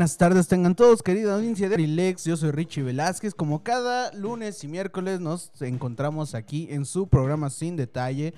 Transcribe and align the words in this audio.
Buenas 0.00 0.16
tardes, 0.16 0.48
tengan 0.48 0.74
todos, 0.74 1.02
querida 1.02 1.34
audiencia 1.34 1.68
de 1.68 1.76
Rilex. 1.76 2.24
Yo 2.24 2.34
soy 2.34 2.52
Richie 2.52 2.82
Velázquez. 2.82 3.34
Como 3.34 3.62
cada 3.62 4.10
lunes 4.14 4.64
y 4.64 4.66
miércoles 4.66 5.20
nos 5.20 5.52
encontramos 5.60 6.34
aquí 6.34 6.68
en 6.70 6.86
su 6.86 7.06
programa 7.06 7.50
Sin 7.50 7.76
Detalle. 7.76 8.32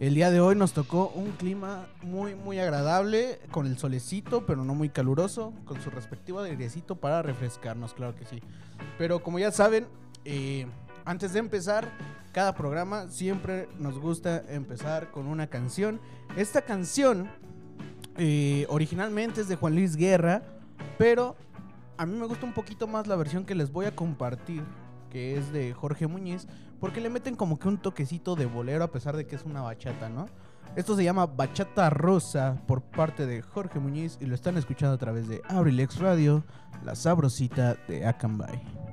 El 0.00 0.14
día 0.14 0.30
de 0.30 0.40
hoy 0.40 0.54
nos 0.54 0.74
tocó 0.74 1.10
un 1.14 1.30
clima 1.30 1.86
muy, 2.02 2.34
muy 2.34 2.58
agradable, 2.58 3.40
con 3.50 3.66
el 3.66 3.78
solecito, 3.78 4.44
pero 4.44 4.66
no 4.66 4.74
muy 4.74 4.90
caluroso, 4.90 5.54
con 5.64 5.80
su 5.80 5.88
respectivo 5.88 6.40
airecito 6.40 6.96
para 6.96 7.22
refrescarnos, 7.22 7.94
claro 7.94 8.14
que 8.14 8.26
sí. 8.26 8.42
Pero 8.98 9.22
como 9.22 9.38
ya 9.38 9.50
saben, 9.50 9.86
eh, 10.26 10.66
antes 11.06 11.32
de 11.32 11.38
empezar 11.38 11.90
cada 12.32 12.54
programa, 12.54 13.08
siempre 13.08 13.66
nos 13.78 13.98
gusta 13.98 14.44
empezar 14.50 15.10
con 15.10 15.26
una 15.26 15.46
canción. 15.46 16.02
Esta 16.36 16.60
canción 16.60 17.30
eh, 18.18 18.66
originalmente 18.68 19.40
es 19.40 19.48
de 19.48 19.56
Juan 19.56 19.74
Luis 19.74 19.96
Guerra 19.96 20.57
pero 20.96 21.36
a 21.96 22.06
mí 22.06 22.16
me 22.16 22.26
gusta 22.26 22.46
un 22.46 22.54
poquito 22.54 22.86
más 22.86 23.06
la 23.06 23.16
versión 23.16 23.44
que 23.44 23.54
les 23.54 23.72
voy 23.72 23.86
a 23.86 23.94
compartir, 23.94 24.64
que 25.10 25.36
es 25.36 25.52
de 25.52 25.74
Jorge 25.74 26.06
Muñiz, 26.06 26.46
porque 26.80 27.00
le 27.00 27.10
meten 27.10 27.34
como 27.34 27.58
que 27.58 27.68
un 27.68 27.78
toquecito 27.78 28.36
de 28.36 28.46
bolero 28.46 28.84
a 28.84 28.92
pesar 28.92 29.16
de 29.16 29.26
que 29.26 29.36
es 29.36 29.44
una 29.44 29.62
bachata, 29.62 30.08
¿no? 30.08 30.26
Esto 30.76 30.94
se 30.94 31.02
llama 31.02 31.26
Bachata 31.26 31.90
Rosa 31.90 32.62
por 32.66 32.82
parte 32.82 33.26
de 33.26 33.42
Jorge 33.42 33.80
Muñiz 33.80 34.18
y 34.20 34.26
lo 34.26 34.34
están 34.34 34.56
escuchando 34.56 34.94
a 34.94 34.98
través 34.98 35.26
de 35.26 35.42
Abrilex 35.48 35.98
Radio, 35.98 36.44
la 36.84 36.94
sabrosita 36.94 37.74
de 37.88 38.06
Acambay. 38.06 38.87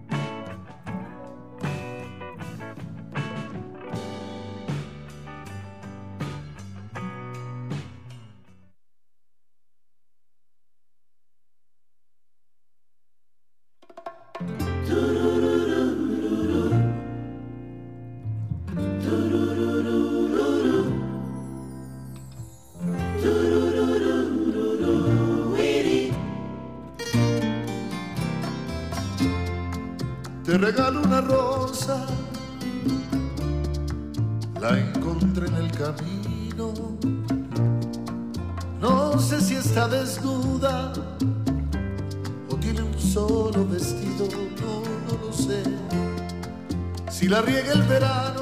La 47.35 47.41
riega 47.41 47.73
el 47.73 47.83
verano 47.83 48.34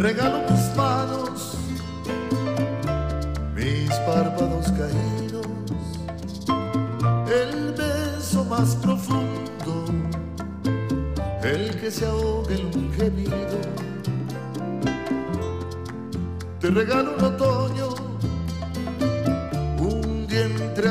regalo 0.00 0.40
mis 0.50 0.76
manos, 0.76 1.58
mis 3.54 3.90
párpados 4.06 4.72
caídos 4.72 5.46
el 7.30 7.72
beso 7.72 8.44
más 8.46 8.76
profundo, 8.76 9.84
el 11.42 11.78
que 11.78 11.90
se 11.90 12.06
ahoga 12.06 12.54
en 12.54 12.66
un 12.66 12.92
gemido. 12.92 13.60
Te 16.60 16.70
regalo 16.70 17.14
un 17.16 17.24
otoño, 17.24 17.88
un 19.78 20.26
día 20.26 20.46
entre 20.46 20.88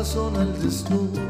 corazón 0.00 0.34
al 0.36 0.62
desnudo. 0.62 1.29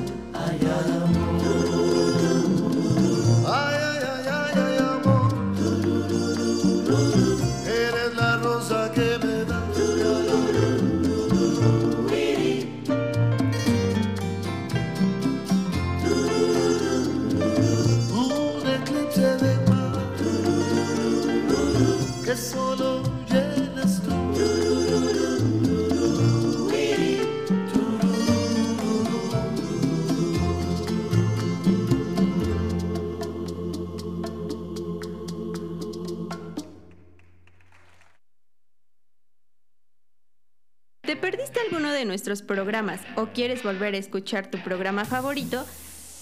nuestros 42.05 42.41
programas 42.41 43.01
o 43.15 43.27
quieres 43.27 43.63
volver 43.63 43.93
a 43.95 43.97
escuchar 43.97 44.47
tu 44.47 44.57
programa 44.59 45.05
favorito? 45.05 45.65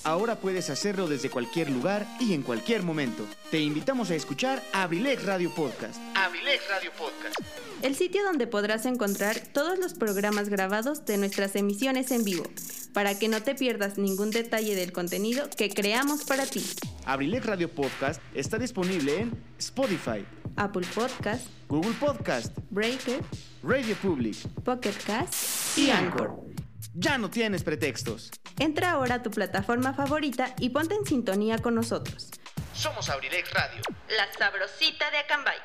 Ahora 0.10 0.38
puedes 0.38 0.72
hacerlo 0.72 1.08
desde 1.08 1.30
cualquier 1.30 1.70
lugar 1.70 2.08
y 2.20 2.34
en 2.34 2.42
cualquier 2.42 2.82
momento. 2.82 3.28
Te 3.52 3.60
invitamos 3.60 4.10
a 4.10 4.16
escuchar 4.16 4.60
Abrilex 4.74 5.24
Radio 5.24 5.54
Podcast. 5.54 6.02
Abrilex 6.16 6.68
Radio 6.68 6.92
Podcast. 6.98 7.36
El 7.84 7.96
sitio 7.96 8.24
donde 8.24 8.48
podrás 8.48 8.88
encontrar 8.88 9.40
todos 9.54 9.78
los 9.78 9.94
programas 9.94 10.50
grabados 10.50 11.06
de 11.06 11.20
nuestras 11.20 11.56
emisiones 11.56 12.10
en 12.10 12.24
vivo, 12.24 12.44
para 12.92 13.20
que 13.20 13.28
no 13.28 13.44
te 13.44 13.54
pierdas 13.54 14.00
ningún 14.00 14.32
detalle 14.32 14.74
del 14.74 14.92
contenido 14.92 15.48
que 15.56 15.70
creamos 15.70 16.24
para 16.24 16.48
ti. 16.48 16.66
Abrilex 17.06 17.46
Radio 17.46 17.70
Podcast 17.70 18.20
está 18.34 18.58
disponible 18.58 19.16
en 19.20 19.44
Spotify, 19.60 20.26
Apple 20.56 20.88
Podcast, 20.96 21.46
Google 21.68 21.94
Podcast, 22.00 22.58
Breaker, 22.72 23.22
Radio 23.62 23.96
Public 24.02 24.38
Pocket 24.64 24.96
Cast 25.06 25.78
y 25.78 25.92
Anchor. 25.92 26.50
Ya 26.94 27.18
no 27.18 27.30
tienes 27.30 27.64
pretextos. 27.64 28.32
Entra 28.58 28.92
ahora 28.92 29.16
a 29.16 29.24
tu 29.24 29.32
plataforma 29.32 29.94
favorita 29.94 30.56
y 30.60 30.70
ponte 30.70 30.96
en 30.96 31.06
sintonía 31.06 31.58
con 31.60 31.76
nosotros. 31.76 32.30
Somos 32.74 33.10
Abrilex 33.10 33.52
Radio. 33.54 33.82
La 34.16 34.32
sabrosita 34.38 35.12
de 35.12 35.18
Acambay. 35.18 35.58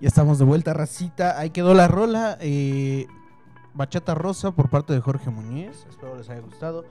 Ya 0.02 0.08
estamos 0.08 0.40
de 0.40 0.46
vuelta, 0.46 0.74
racita. 0.74 1.38
Ahí 1.38 1.50
quedó 1.50 1.74
la 1.74 1.88
rola. 1.88 2.38
eh, 2.40 3.08
Bachata 3.74 4.16
Rosa 4.16 4.52
por 4.52 4.70
parte 4.70 4.94
de 4.94 5.02
Jorge 5.02 5.30
Muñiz. 5.30 5.86
Espero 5.90 6.16
les 6.16 6.30
haya 6.30 6.42
gustado. 6.42 6.86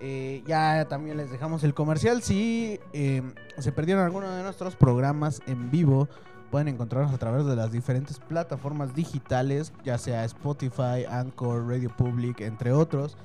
Eh, 0.00 0.42
ya 0.46 0.86
también 0.88 1.16
les 1.16 1.30
dejamos 1.30 1.64
el 1.64 1.74
comercial. 1.74 2.22
Si 2.22 2.78
eh, 2.92 3.22
se 3.58 3.72
perdieron 3.72 4.04
alguno 4.04 4.30
de 4.30 4.42
nuestros 4.42 4.76
programas 4.76 5.40
en 5.46 5.70
vivo, 5.70 6.08
pueden 6.50 6.68
encontrarnos 6.68 7.14
a 7.14 7.18
través 7.18 7.46
de 7.46 7.56
las 7.56 7.72
diferentes 7.72 8.18
plataformas 8.18 8.94
digitales, 8.94 9.72
ya 9.82 9.96
sea 9.98 10.24
Spotify, 10.24 11.04
Anchor, 11.08 11.66
Radio 11.66 11.90
Public, 11.96 12.40
entre 12.42 12.72
otros. 12.72 13.16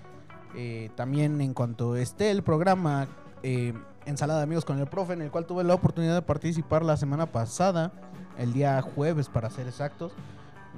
Eh, 0.56 0.90
también 0.96 1.42
en 1.42 1.54
cuanto 1.54 1.96
esté 1.96 2.32
el 2.32 2.42
programa 2.42 3.08
eh, 3.44 3.74
Ensalada 4.10 4.42
Amigos 4.42 4.66
con 4.66 4.80
el 4.80 4.88
Profe, 4.88 5.14
en 5.14 5.22
el 5.22 5.32
cual 5.32 5.46
tuve 5.46 5.64
la 5.64 5.76
oportunidad 5.76 6.16
de 6.16 6.22
participar 6.24 6.84
la 6.84 6.98
semana 6.98 7.28
pasada, 7.28 7.92
el 8.38 8.54
día 8.54 8.82
jueves 8.82 9.30
para 9.30 9.50
ser 9.50 9.68
exactos. 9.68 10.14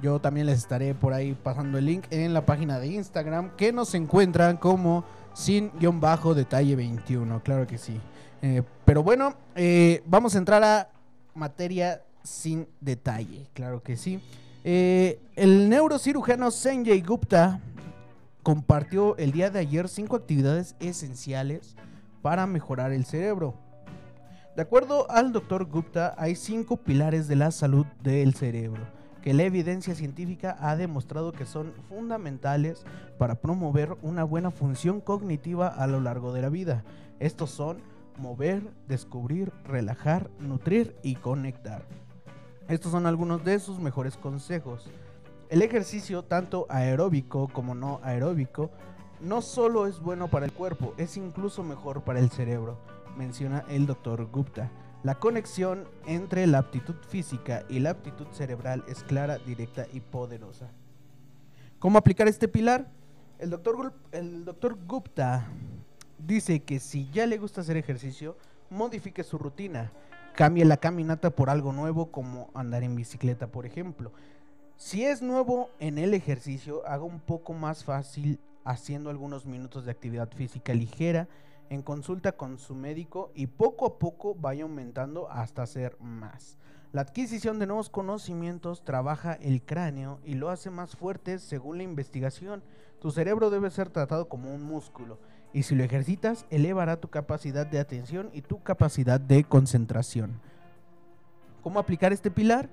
Yo 0.02 0.20
también 0.20 0.46
les 0.46 0.58
estaré 0.58 0.94
por 0.94 1.12
ahí 1.12 1.34
pasando 1.34 1.78
el 1.78 1.86
link 1.86 2.04
en 2.10 2.34
la 2.34 2.44
página 2.44 2.78
de 2.78 2.88
Instagram 2.88 3.56
que 3.56 3.72
nos 3.72 3.94
encuentran 3.94 4.56
como 4.56 5.04
sin-detalle 5.32 6.76
21, 6.76 7.42
claro 7.42 7.66
que 7.66 7.78
sí. 7.78 8.00
Eh, 8.42 8.62
pero 8.84 9.02
bueno, 9.02 9.34
eh, 9.54 10.02
vamos 10.06 10.34
a 10.34 10.38
entrar 10.38 10.62
a 10.62 10.90
materia 11.34 12.02
sin 12.22 12.68
detalle, 12.80 13.48
claro 13.54 13.82
que 13.82 13.96
sí. 13.96 14.20
Eh, 14.64 15.20
el 15.36 15.68
neurocirujano 15.68 16.50
Sanjay 16.50 17.00
Gupta 17.00 17.60
compartió 18.42 19.16
el 19.16 19.32
día 19.32 19.50
de 19.50 19.60
ayer 19.60 19.88
cinco 19.88 20.16
actividades 20.16 20.76
esenciales 20.80 21.76
para 22.22 22.46
mejorar 22.46 22.92
el 22.92 23.04
cerebro. 23.04 23.54
De 24.56 24.62
acuerdo 24.62 25.10
al 25.10 25.32
doctor 25.32 25.66
Gupta, 25.66 26.14
hay 26.16 26.36
cinco 26.36 26.76
pilares 26.76 27.28
de 27.28 27.36
la 27.36 27.50
salud 27.50 27.86
del 28.02 28.34
cerebro 28.34 28.82
que 29.22 29.32
la 29.32 29.44
evidencia 29.44 29.94
científica 29.94 30.56
ha 30.60 30.76
demostrado 30.76 31.32
que 31.32 31.46
son 31.46 31.72
fundamentales 31.88 32.84
para 33.18 33.36
promover 33.36 33.96
una 34.02 34.24
buena 34.24 34.50
función 34.50 35.00
cognitiva 35.00 35.68
a 35.68 35.86
lo 35.86 36.00
largo 36.00 36.32
de 36.32 36.42
la 36.42 36.48
vida. 36.48 36.84
Estos 37.20 37.50
son 37.50 37.78
mover, 38.18 38.62
descubrir, 38.88 39.52
relajar, 39.64 40.28
nutrir 40.40 40.96
y 41.02 41.14
conectar. 41.14 41.86
Estos 42.68 42.90
son 42.90 43.06
algunos 43.06 43.44
de 43.44 43.60
sus 43.60 43.78
mejores 43.78 44.16
consejos. 44.16 44.90
El 45.48 45.62
ejercicio, 45.62 46.24
tanto 46.24 46.66
aeróbico 46.68 47.48
como 47.48 47.74
no 47.74 48.00
aeróbico, 48.02 48.70
no 49.22 49.40
solo 49.40 49.86
es 49.86 50.00
bueno 50.00 50.28
para 50.28 50.44
el 50.44 50.52
cuerpo, 50.52 50.94
es 50.96 51.16
incluso 51.16 51.62
mejor 51.62 52.02
para 52.02 52.18
el 52.18 52.30
cerebro, 52.30 52.78
menciona 53.16 53.64
el 53.68 53.86
doctor 53.86 54.26
Gupta. 54.26 54.70
La 55.04 55.14
conexión 55.18 55.88
entre 56.06 56.46
la 56.46 56.58
aptitud 56.58 56.96
física 57.08 57.64
y 57.68 57.78
la 57.78 57.90
aptitud 57.90 58.26
cerebral 58.32 58.84
es 58.88 59.04
clara, 59.04 59.38
directa 59.38 59.86
y 59.92 60.00
poderosa. 60.00 60.70
¿Cómo 61.78 61.98
aplicar 61.98 62.28
este 62.28 62.48
pilar? 62.48 62.88
El 63.38 63.50
doctor, 63.50 63.94
el 64.12 64.44
doctor 64.44 64.76
Gupta 64.86 65.46
dice 66.18 66.60
que 66.60 66.80
si 66.80 67.08
ya 67.10 67.26
le 67.26 67.38
gusta 67.38 67.60
hacer 67.60 67.76
ejercicio, 67.76 68.36
modifique 68.70 69.22
su 69.22 69.38
rutina. 69.38 69.92
Cambie 70.34 70.64
la 70.64 70.76
caminata 70.76 71.30
por 71.30 71.50
algo 71.50 71.72
nuevo 71.72 72.10
como 72.10 72.50
andar 72.54 72.82
en 72.82 72.96
bicicleta, 72.96 73.48
por 73.48 73.66
ejemplo. 73.66 74.12
Si 74.76 75.04
es 75.04 75.22
nuevo 75.22 75.70
en 75.78 75.98
el 75.98 76.14
ejercicio, 76.14 76.86
haga 76.86 77.04
un 77.04 77.20
poco 77.20 77.52
más 77.52 77.84
fácil 77.84 78.40
haciendo 78.64 79.10
algunos 79.10 79.46
minutos 79.46 79.84
de 79.84 79.90
actividad 79.90 80.30
física 80.30 80.74
ligera 80.74 81.28
en 81.70 81.82
consulta 81.82 82.32
con 82.32 82.58
su 82.58 82.74
médico 82.74 83.32
y 83.34 83.46
poco 83.46 83.86
a 83.86 83.98
poco 83.98 84.34
vaya 84.34 84.64
aumentando 84.64 85.30
hasta 85.30 85.62
hacer 85.62 85.96
más. 86.00 86.58
La 86.92 87.00
adquisición 87.00 87.58
de 87.58 87.66
nuevos 87.66 87.88
conocimientos 87.88 88.84
trabaja 88.84 89.32
el 89.32 89.62
cráneo 89.62 90.20
y 90.24 90.34
lo 90.34 90.50
hace 90.50 90.68
más 90.68 90.94
fuerte 90.94 91.38
según 91.38 91.78
la 91.78 91.84
investigación. 91.84 92.62
Tu 93.00 93.10
cerebro 93.10 93.48
debe 93.48 93.70
ser 93.70 93.88
tratado 93.88 94.28
como 94.28 94.54
un 94.54 94.62
músculo 94.62 95.18
y 95.54 95.62
si 95.62 95.74
lo 95.74 95.84
ejercitas 95.84 96.44
elevará 96.50 97.00
tu 97.00 97.08
capacidad 97.08 97.66
de 97.66 97.78
atención 97.78 98.28
y 98.34 98.42
tu 98.42 98.62
capacidad 98.62 99.18
de 99.18 99.44
concentración. 99.44 100.40
¿Cómo 101.62 101.78
aplicar 101.78 102.12
este 102.12 102.30
pilar? 102.30 102.68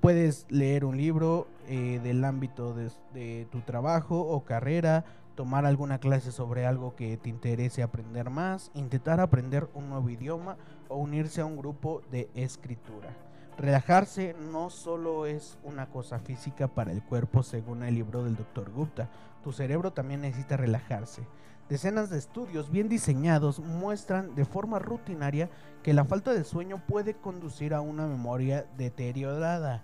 Puedes 0.00 0.46
leer 0.48 0.84
un 0.84 0.96
libro 0.96 1.48
eh, 1.66 1.98
del 2.04 2.24
ámbito 2.24 2.74
de, 2.74 2.90
de 3.12 3.48
tu 3.50 3.60
trabajo 3.62 4.20
o 4.20 4.44
carrera, 4.44 5.04
tomar 5.34 5.66
alguna 5.66 5.98
clase 5.98 6.32
sobre 6.32 6.66
algo 6.66 6.94
que 6.94 7.16
te 7.16 7.28
interese 7.28 7.82
aprender 7.82 8.30
más, 8.30 8.70
intentar 8.74 9.20
aprender 9.20 9.68
un 9.74 9.88
nuevo 9.88 10.08
idioma 10.10 10.56
o 10.88 10.96
unirse 10.96 11.40
a 11.40 11.46
un 11.46 11.56
grupo 11.56 12.02
de 12.10 12.30
escritura. 12.34 13.10
Relajarse 13.56 14.34
no 14.52 14.68
solo 14.70 15.26
es 15.26 15.58
una 15.62 15.86
cosa 15.86 16.18
física 16.18 16.68
para 16.68 16.92
el 16.92 17.02
cuerpo 17.02 17.42
según 17.42 17.82
el 17.82 17.94
libro 17.94 18.24
del 18.24 18.36
Dr. 18.36 18.70
Gupta, 18.72 19.08
tu 19.42 19.52
cerebro 19.52 19.92
también 19.92 20.22
necesita 20.22 20.56
relajarse. 20.56 21.22
Decenas 21.68 22.10
de 22.10 22.18
estudios 22.18 22.70
bien 22.70 22.88
diseñados 22.88 23.60
muestran 23.60 24.34
de 24.34 24.44
forma 24.44 24.78
rutinaria 24.78 25.48
que 25.82 25.94
la 25.94 26.04
falta 26.04 26.34
de 26.34 26.44
sueño 26.44 26.82
puede 26.86 27.14
conducir 27.14 27.74
a 27.74 27.80
una 27.80 28.06
memoria 28.06 28.66
deteriorada 28.76 29.82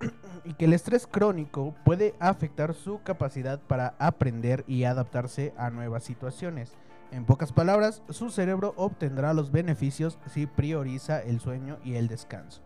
y 0.44 0.54
que 0.54 0.64
el 0.64 0.72
estrés 0.72 1.06
crónico 1.06 1.74
puede 1.84 2.14
afectar 2.18 2.74
su 2.74 3.02
capacidad 3.02 3.60
para 3.60 3.94
aprender 3.98 4.64
y 4.66 4.84
adaptarse 4.84 5.52
a 5.56 5.70
nuevas 5.70 6.04
situaciones. 6.04 6.72
En 7.12 7.24
pocas 7.24 7.52
palabras, 7.52 8.02
su 8.08 8.30
cerebro 8.30 8.72
obtendrá 8.76 9.34
los 9.34 9.50
beneficios 9.50 10.18
si 10.32 10.46
prioriza 10.46 11.20
el 11.20 11.40
sueño 11.40 11.78
y 11.84 11.96
el 11.96 12.08
descanso. 12.08 12.62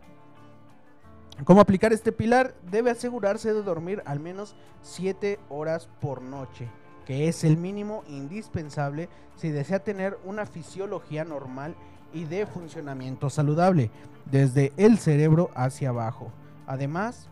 ¿Cómo 1.44 1.60
aplicar 1.60 1.92
este 1.92 2.12
pilar? 2.12 2.54
Debe 2.70 2.90
asegurarse 2.90 3.52
de 3.52 3.62
dormir 3.62 4.02
al 4.06 4.20
menos 4.20 4.54
7 4.82 5.40
horas 5.48 5.88
por 6.00 6.22
noche, 6.22 6.68
que 7.06 7.26
es 7.26 7.42
el 7.42 7.56
mínimo 7.56 8.04
indispensable 8.06 9.08
si 9.36 9.48
desea 9.48 9.80
tener 9.80 10.16
una 10.24 10.46
fisiología 10.46 11.24
normal 11.24 11.74
y 12.12 12.24
de 12.24 12.46
funcionamiento 12.46 13.30
saludable, 13.30 13.90
desde 14.30 14.72
el 14.76 14.98
cerebro 14.98 15.50
hacia 15.56 15.88
abajo. 15.88 16.30
Además, 16.66 17.28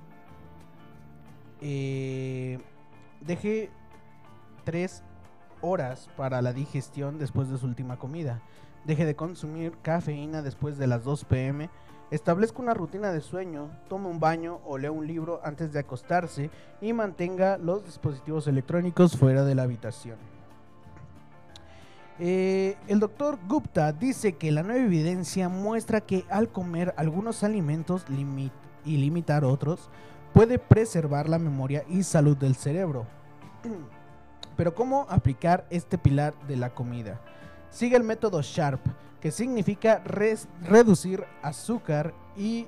eh, 1.61 2.59
deje 3.21 3.71
3 4.65 5.03
horas 5.61 6.09
para 6.17 6.43
la 6.43 6.53
digestión 6.53 7.19
después 7.19 7.49
de 7.49 7.59
su 7.59 7.67
última 7.67 7.99
comida. 7.99 8.43
Deje 8.85 9.07
de 9.07 9.15
consumir 9.15 9.73
cafeína 9.83 10.43
después 10.43 10.77
de 10.77 10.89
las 10.89 11.05
2 11.05 11.25
pm. 11.25 11.71
Establezca 12.11 12.61
una 12.61 12.75
rutina 12.75 13.11
de 13.11 13.23
sueño, 13.23 13.71
tome 13.89 14.09
un 14.09 14.21
baño 14.21 14.61
o 14.67 14.77
lea 14.77 14.91
un 14.91 15.07
libro 15.07 15.41
antes 15.45 15.73
de 15.73 15.79
acostarse 15.79 16.51
y 16.81 16.93
mantenga 16.93 17.57
los 17.57 17.85
dispositivos 17.85 18.47
electrónicos 18.49 19.17
fuera 19.17 19.45
de 19.45 19.55
la 19.55 19.63
habitación. 19.63 20.19
Eh, 22.19 22.77
el 22.89 23.01
doctor 23.01 23.39
Gupta 23.49 23.93
dice 23.93 24.35
que 24.35 24.53
la 24.53 24.63
nueva 24.63 24.85
evidencia 24.85 25.49
muestra 25.49 26.03
que 26.03 26.27
al 26.29 26.51
comer 26.51 26.93
algunos 26.99 27.43
alimentos 27.43 28.09
y 28.85 28.97
limitar 28.97 29.45
otros 29.45 29.91
puede 30.33 30.59
preservar 30.59 31.29
la 31.29 31.39
memoria 31.39 31.85
y 31.89 32.03
salud 32.03 32.37
del 32.37 32.55
cerebro. 32.55 33.07
Pero 34.57 34.75
¿cómo 34.75 35.07
aplicar 35.09 35.67
este 35.71 35.99
pilar 35.99 36.35
de 36.47 36.57
la 36.57 36.71
comida? 36.71 37.21
Sigue 37.71 37.97
el 37.97 38.05
método 38.05 38.43
SHARP, 38.43 38.81
que 39.21 39.31
significa 39.31 40.03
reducir 40.05 41.25
azúcar 41.43 42.13
y 42.37 42.67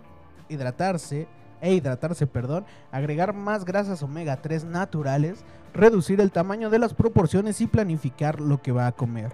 hidratarse 0.48 1.26
e 1.60 1.74
hidratarse, 1.74 2.26
perdón, 2.26 2.64
agregar 2.92 3.32
más 3.34 3.64
grasas 3.64 4.02
omega 4.02 4.40
3 4.40 4.64
naturales, 4.64 5.44
reducir 5.72 6.20
el 6.20 6.30
tamaño 6.30 6.70
de 6.70 6.78
las 6.78 6.94
proporciones 6.94 7.60
y 7.60 7.66
planificar 7.66 8.40
lo 8.40 8.60
que 8.62 8.72
va 8.72 8.86
a 8.86 8.92
comer. 8.92 9.32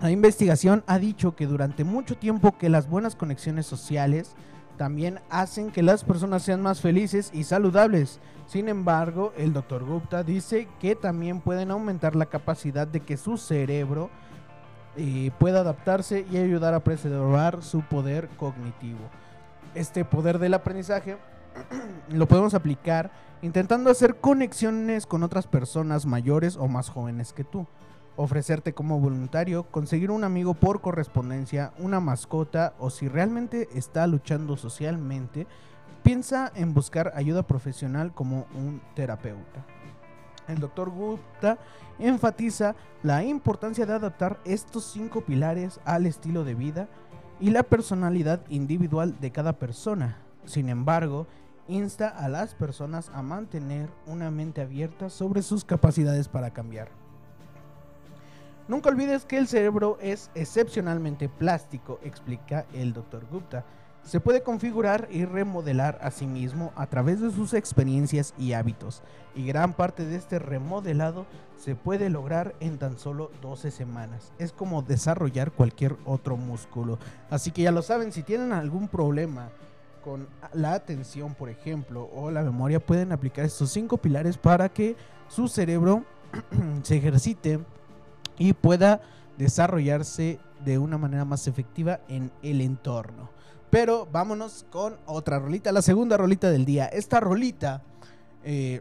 La 0.00 0.10
investigación 0.10 0.84
ha 0.86 0.98
dicho 0.98 1.34
que 1.34 1.46
durante 1.46 1.84
mucho 1.84 2.16
tiempo 2.16 2.58
que 2.58 2.68
las 2.68 2.88
buenas 2.88 3.16
conexiones 3.16 3.66
sociales 3.66 4.34
también 4.76 5.20
hacen 5.30 5.70
que 5.70 5.82
las 5.82 6.04
personas 6.04 6.42
sean 6.42 6.62
más 6.62 6.80
felices 6.80 7.30
y 7.32 7.44
saludables. 7.44 8.20
Sin 8.46 8.68
embargo, 8.68 9.32
el 9.36 9.52
Dr. 9.52 9.84
Gupta 9.84 10.22
dice 10.22 10.68
que 10.80 10.94
también 10.94 11.40
pueden 11.40 11.70
aumentar 11.70 12.14
la 12.14 12.26
capacidad 12.26 12.86
de 12.86 13.00
que 13.00 13.16
su 13.16 13.36
cerebro 13.36 14.10
eh, 14.96 15.30
pueda 15.38 15.60
adaptarse 15.60 16.24
y 16.30 16.36
ayudar 16.36 16.74
a 16.74 16.80
preservar 16.84 17.62
su 17.62 17.82
poder 17.82 18.28
cognitivo. 18.36 19.00
Este 19.74 20.04
poder 20.04 20.38
del 20.38 20.54
aprendizaje 20.54 21.16
lo 22.10 22.26
podemos 22.26 22.54
aplicar 22.54 23.10
intentando 23.42 23.90
hacer 23.90 24.16
conexiones 24.16 25.06
con 25.06 25.22
otras 25.22 25.46
personas 25.46 26.06
mayores 26.06 26.56
o 26.56 26.68
más 26.68 26.88
jóvenes 26.88 27.32
que 27.32 27.44
tú 27.44 27.66
ofrecerte 28.16 28.72
como 28.72 28.98
voluntario, 28.98 29.64
conseguir 29.64 30.10
un 30.10 30.24
amigo 30.24 30.54
por 30.54 30.80
correspondencia, 30.80 31.72
una 31.78 32.00
mascota 32.00 32.74
o 32.78 32.90
si 32.90 33.08
realmente 33.08 33.68
está 33.74 34.06
luchando 34.06 34.56
socialmente, 34.56 35.46
piensa 36.02 36.50
en 36.54 36.74
buscar 36.74 37.12
ayuda 37.14 37.42
profesional 37.46 38.12
como 38.14 38.46
un 38.54 38.80
terapeuta. 38.94 39.64
El 40.48 40.58
doctor 40.58 40.90
Gupta 40.90 41.58
enfatiza 41.98 42.76
la 43.02 43.24
importancia 43.24 43.86
de 43.86 43.94
adaptar 43.94 44.40
estos 44.44 44.84
cinco 44.84 45.22
pilares 45.22 45.80
al 45.84 46.06
estilo 46.06 46.44
de 46.44 46.54
vida 46.54 46.88
y 47.40 47.50
la 47.50 47.62
personalidad 47.64 48.40
individual 48.48 49.18
de 49.20 49.32
cada 49.32 49.54
persona. 49.54 50.18
Sin 50.44 50.68
embargo, 50.68 51.26
insta 51.68 52.08
a 52.08 52.28
las 52.28 52.54
personas 52.54 53.10
a 53.12 53.22
mantener 53.22 53.90
una 54.06 54.30
mente 54.30 54.60
abierta 54.60 55.10
sobre 55.10 55.42
sus 55.42 55.64
capacidades 55.64 56.28
para 56.28 56.52
cambiar. 56.52 57.05
Nunca 58.68 58.88
olvides 58.88 59.24
que 59.24 59.38
el 59.38 59.46
cerebro 59.46 59.96
es 60.00 60.28
excepcionalmente 60.34 61.28
plástico, 61.28 62.00
explica 62.02 62.66
el 62.72 62.92
Dr. 62.92 63.24
Gupta. 63.30 63.64
Se 64.02 64.18
puede 64.18 64.42
configurar 64.42 65.06
y 65.10 65.24
remodelar 65.24 65.98
a 66.02 66.10
sí 66.10 66.26
mismo 66.26 66.72
a 66.74 66.86
través 66.86 67.20
de 67.20 67.30
sus 67.30 67.54
experiencias 67.54 68.34
y 68.38 68.54
hábitos, 68.54 69.02
y 69.36 69.46
gran 69.46 69.72
parte 69.72 70.04
de 70.04 70.16
este 70.16 70.40
remodelado 70.40 71.26
se 71.56 71.76
puede 71.76 72.10
lograr 72.10 72.56
en 72.58 72.78
tan 72.78 72.98
solo 72.98 73.30
12 73.40 73.70
semanas. 73.70 74.32
Es 74.38 74.52
como 74.52 74.82
desarrollar 74.82 75.52
cualquier 75.52 75.96
otro 76.04 76.36
músculo. 76.36 76.98
Así 77.30 77.52
que 77.52 77.62
ya 77.62 77.70
lo 77.70 77.82
saben, 77.82 78.10
si 78.10 78.24
tienen 78.24 78.52
algún 78.52 78.88
problema 78.88 79.50
con 80.02 80.28
la 80.52 80.74
atención, 80.74 81.34
por 81.34 81.50
ejemplo, 81.50 82.08
o 82.12 82.32
la 82.32 82.42
memoria, 82.42 82.84
pueden 82.84 83.12
aplicar 83.12 83.44
estos 83.44 83.70
cinco 83.70 83.96
pilares 83.96 84.38
para 84.38 84.68
que 84.68 84.96
su 85.28 85.46
cerebro 85.46 86.04
se 86.82 86.96
ejercite 86.96 87.60
y 88.38 88.52
pueda 88.52 89.00
desarrollarse 89.38 90.38
de 90.64 90.78
una 90.78 90.98
manera 90.98 91.24
más 91.24 91.46
efectiva 91.46 92.00
en 92.08 92.30
el 92.42 92.60
entorno. 92.60 93.30
Pero 93.70 94.08
vámonos 94.10 94.64
con 94.70 94.96
otra 95.06 95.38
rolita, 95.38 95.72
la 95.72 95.82
segunda 95.82 96.16
rolita 96.16 96.50
del 96.50 96.64
día. 96.64 96.86
Esta 96.86 97.20
rolita 97.20 97.82
eh, 98.44 98.80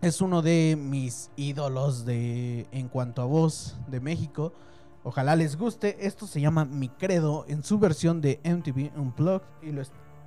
es 0.00 0.20
uno 0.20 0.40
de 0.40 0.78
mis 0.80 1.30
ídolos 1.36 2.04
de, 2.04 2.66
en 2.72 2.88
cuanto 2.88 3.22
a 3.22 3.26
voz 3.26 3.76
de 3.88 4.00
México. 4.00 4.52
Ojalá 5.02 5.36
les 5.36 5.56
guste. 5.56 6.06
Esto 6.06 6.26
se 6.26 6.40
llama 6.40 6.64
Mi 6.64 6.88
Credo 6.88 7.44
en 7.48 7.62
su 7.62 7.78
versión 7.78 8.20
de 8.20 8.40
MTV 8.44 8.98
Unplugged 8.98 9.46
y 9.62 9.72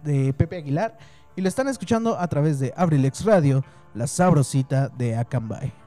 de 0.03 0.33
Pepe 0.33 0.57
Aguilar. 0.57 0.97
Y 1.35 1.41
lo 1.41 1.47
están 1.47 1.67
escuchando 1.67 2.19
a 2.19 2.27
través 2.27 2.59
de 2.59 2.73
Abrilex 2.75 3.23
Radio, 3.23 3.63
la 3.93 4.07
sabrosita 4.07 4.89
de 4.89 5.15
Acambay. 5.15 5.86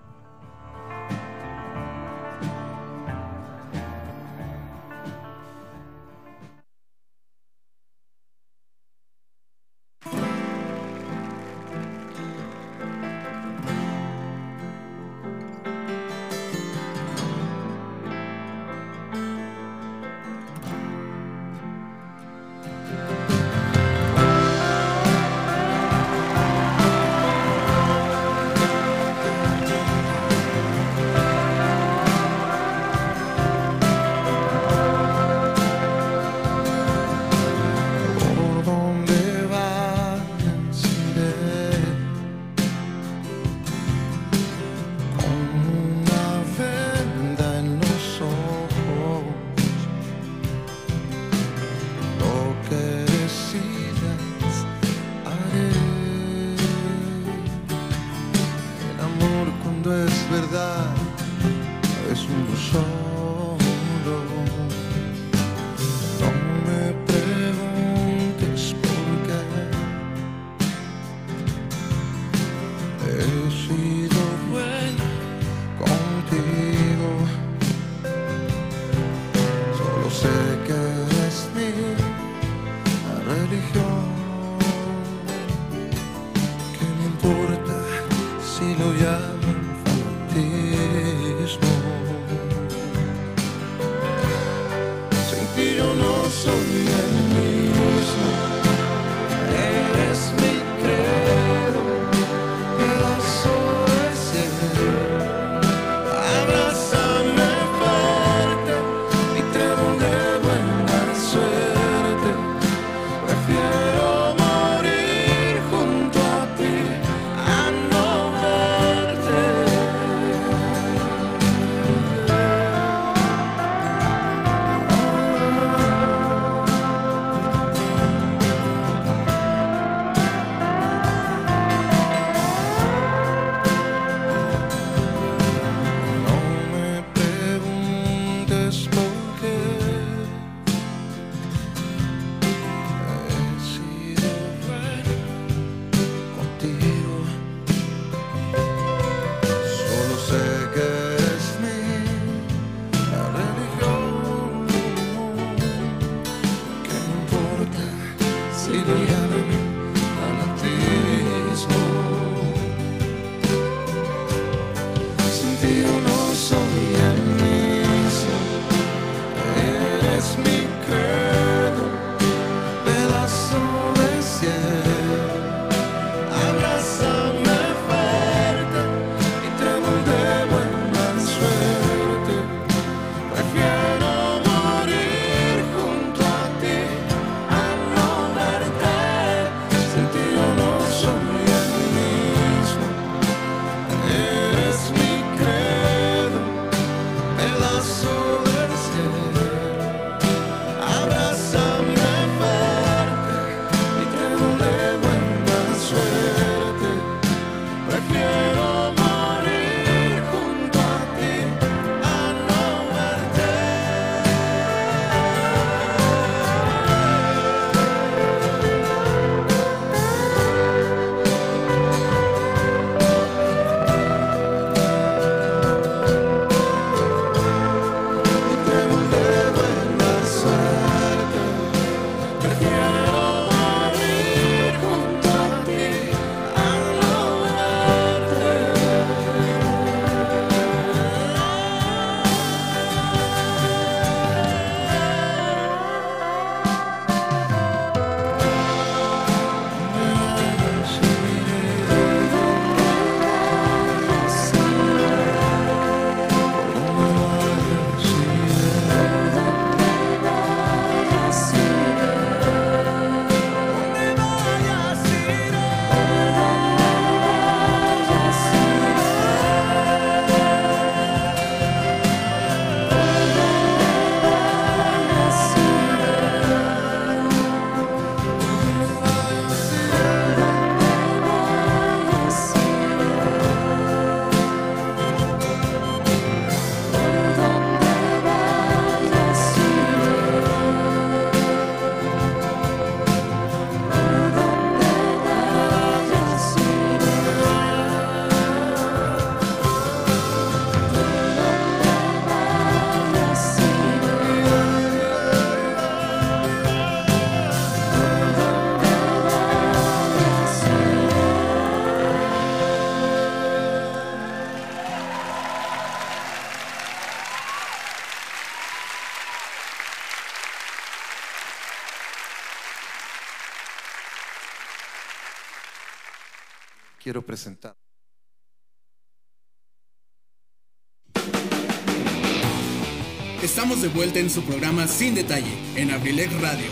de 333.83 333.89
vuelta 333.89 334.19
en 334.19 334.29
su 334.29 334.43
programa 334.43 334.87
Sin 334.87 335.15
Detalle, 335.15 335.55
en 335.75 335.91
Abrilec 335.91 336.31
Radio. 336.43 336.67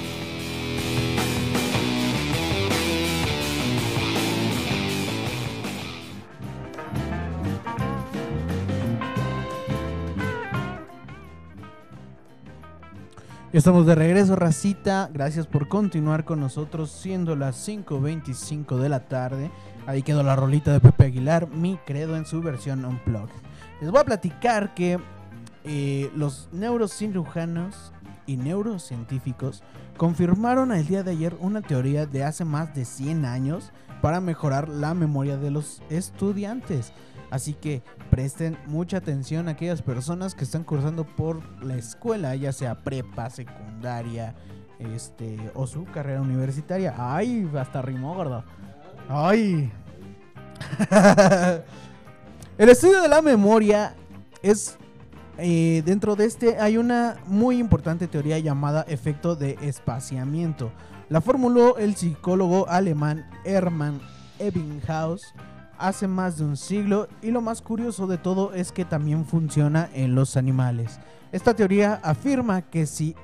Estamos 13.55 13.87
de 13.87 13.95
regreso, 13.95 14.37
Racita. 14.37 15.09
Gracias 15.11 15.47
por 15.47 15.69
continuar 15.69 16.27
con 16.27 16.41
nosotros, 16.41 16.91
siendo 16.91 17.37
las 17.37 17.67
5.25 17.67 18.77
de 18.77 18.89
la 18.91 19.09
tarde. 19.09 19.51
Ahí 19.87 20.03
quedó 20.03 20.23
la 20.23 20.37
rolita 20.37 20.75
de 20.75 20.81
Pepe 20.81 21.05
Aguilar, 21.05 21.49
mi 21.49 21.79
credo 21.87 22.17
en 22.17 22.27
su 22.27 22.43
versión 22.43 22.85
unplugged. 22.85 23.33
Les 23.81 23.91
voy 23.91 24.01
a 24.01 24.05
platicar 24.05 24.75
que 24.75 24.99
eh, 25.71 26.11
los 26.17 26.49
neurocirujanos 26.51 27.93
y 28.27 28.39
neurocientíficos 28.39 29.63
confirmaron 29.99 30.73
el 30.73 30.87
día 30.87 31.03
de 31.03 31.11
ayer 31.11 31.37
una 31.41 31.61
teoría 31.61 32.07
de 32.07 32.25
hace 32.25 32.47
más 32.47 32.75
de 32.75 32.87
100 32.87 33.27
años 33.27 33.71
para 34.01 34.23
mejorar 34.23 34.71
la 34.71 34.95
memoria 34.95 35.37
de 35.37 35.51
los 35.51 35.83
estudiantes. 35.91 36.95
Así 37.31 37.53
que 37.53 37.83
presten 38.11 38.57
mucha 38.67 38.97
atención 38.97 39.47
a 39.47 39.51
aquellas 39.51 39.83
personas 39.83 40.35
que 40.35 40.45
están 40.45 40.65
cursando 40.65 41.05
por 41.05 41.43
la 41.63 41.77
escuela, 41.77 42.35
ya 42.35 42.53
sea 42.53 42.83
prepa, 42.83 43.29
secundaria, 43.29 44.35
este, 44.79 45.51
o 45.55 45.67
su 45.67 45.85
carrera 45.85 46.23
universitaria. 46.23 46.95
Ay, 46.97 47.47
hasta 47.59 47.83
rimó, 47.83 48.15
gordo. 48.15 48.43
Ay. 49.07 49.71
El 52.57 52.71
estudio 52.71 53.03
de 53.03 53.09
la 53.09 53.21
memoria 53.21 53.95
es 54.43 54.79
eh, 55.39 55.83
dentro 55.87 56.17
de 56.17 56.25
este 56.25 56.59
hay 56.59 56.77
una 56.77 57.17
muy 57.27 57.59
importante 57.59 58.09
teoría 58.09 58.41
llamada 58.41 58.85
efecto 58.89 59.37
de 59.37 59.57
espaciamiento. 59.63 60.73
La 61.09 61.21
formuló 61.21 61.79
el 61.79 61.95
psicólogo 61.95 62.69
alemán 62.69 63.25
Hermann 63.45 64.01
Ebbinghaus 64.41 65.33
hace 65.79 66.09
más 66.09 66.39
de 66.39 66.45
un 66.45 66.57
siglo 66.57 67.09
y 67.23 67.31
lo 67.31 67.41
más 67.41 67.63
curioso 67.63 68.09
de 68.09 68.19
todo 68.19 68.53
es 68.53 68.73
que 68.73 68.85
también 68.85 69.25
funciona 69.25 69.89
en 69.95 70.17
los 70.17 70.37
animales. 70.37 70.99
Esta 71.31 71.55
teoría 71.55 72.01
afirma 72.03 72.63
que 72.63 72.85
si 72.85 73.15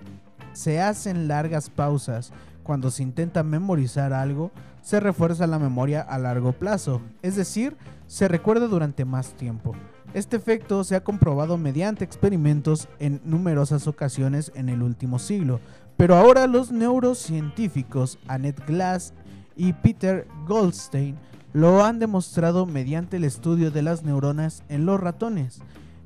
se 0.53 0.81
hacen 0.81 1.27
largas 1.27 1.69
pausas 1.69 2.33
cuando 2.63 2.93
se 2.93 3.03
intenta 3.03 3.43
memorizar 3.43 4.13
algo, 4.13 4.53
se 4.83 5.01
refuerza 5.01 5.47
la 5.47 5.59
memoria 5.59 6.01
a 6.01 6.19
largo 6.19 6.53
plazo, 6.53 7.03
es 7.23 7.35
decir, 7.35 7.77
se 8.07 8.29
recuerda 8.29 8.69
durante 8.69 9.05
más 9.05 9.33
tiempo. 9.33 9.75
Este 10.15 10.37
efecto 10.37 10.85
se 10.85 10.95
ha 10.95 11.03
comprobado 11.03 11.59
mediante 11.59 12.05
experimentos 12.05 12.89
en 13.01 13.21
numerosas 13.25 13.89
ocasiones 13.89 14.53
en 14.55 14.69
el 14.69 14.81
último 14.81 15.19
siglo, 15.19 15.59
pero 15.97 16.15
ahora 16.15 16.47
los 16.47 16.71
neurocientíficos 16.71 18.21
Annette 18.29 18.65
Glass 18.65 19.13
y 19.57 19.73
Peter 19.73 20.29
Goldstein 20.47 21.17
lo 21.53 21.85
han 21.85 21.99
demostrado 21.99 22.65
mediante 22.65 23.17
el 23.17 23.25
estudio 23.25 23.73
de 23.73 23.83
las 23.83 24.05
neuronas 24.05 24.63
en 24.69 24.87
los 24.87 25.01
ratones. 25.01 25.61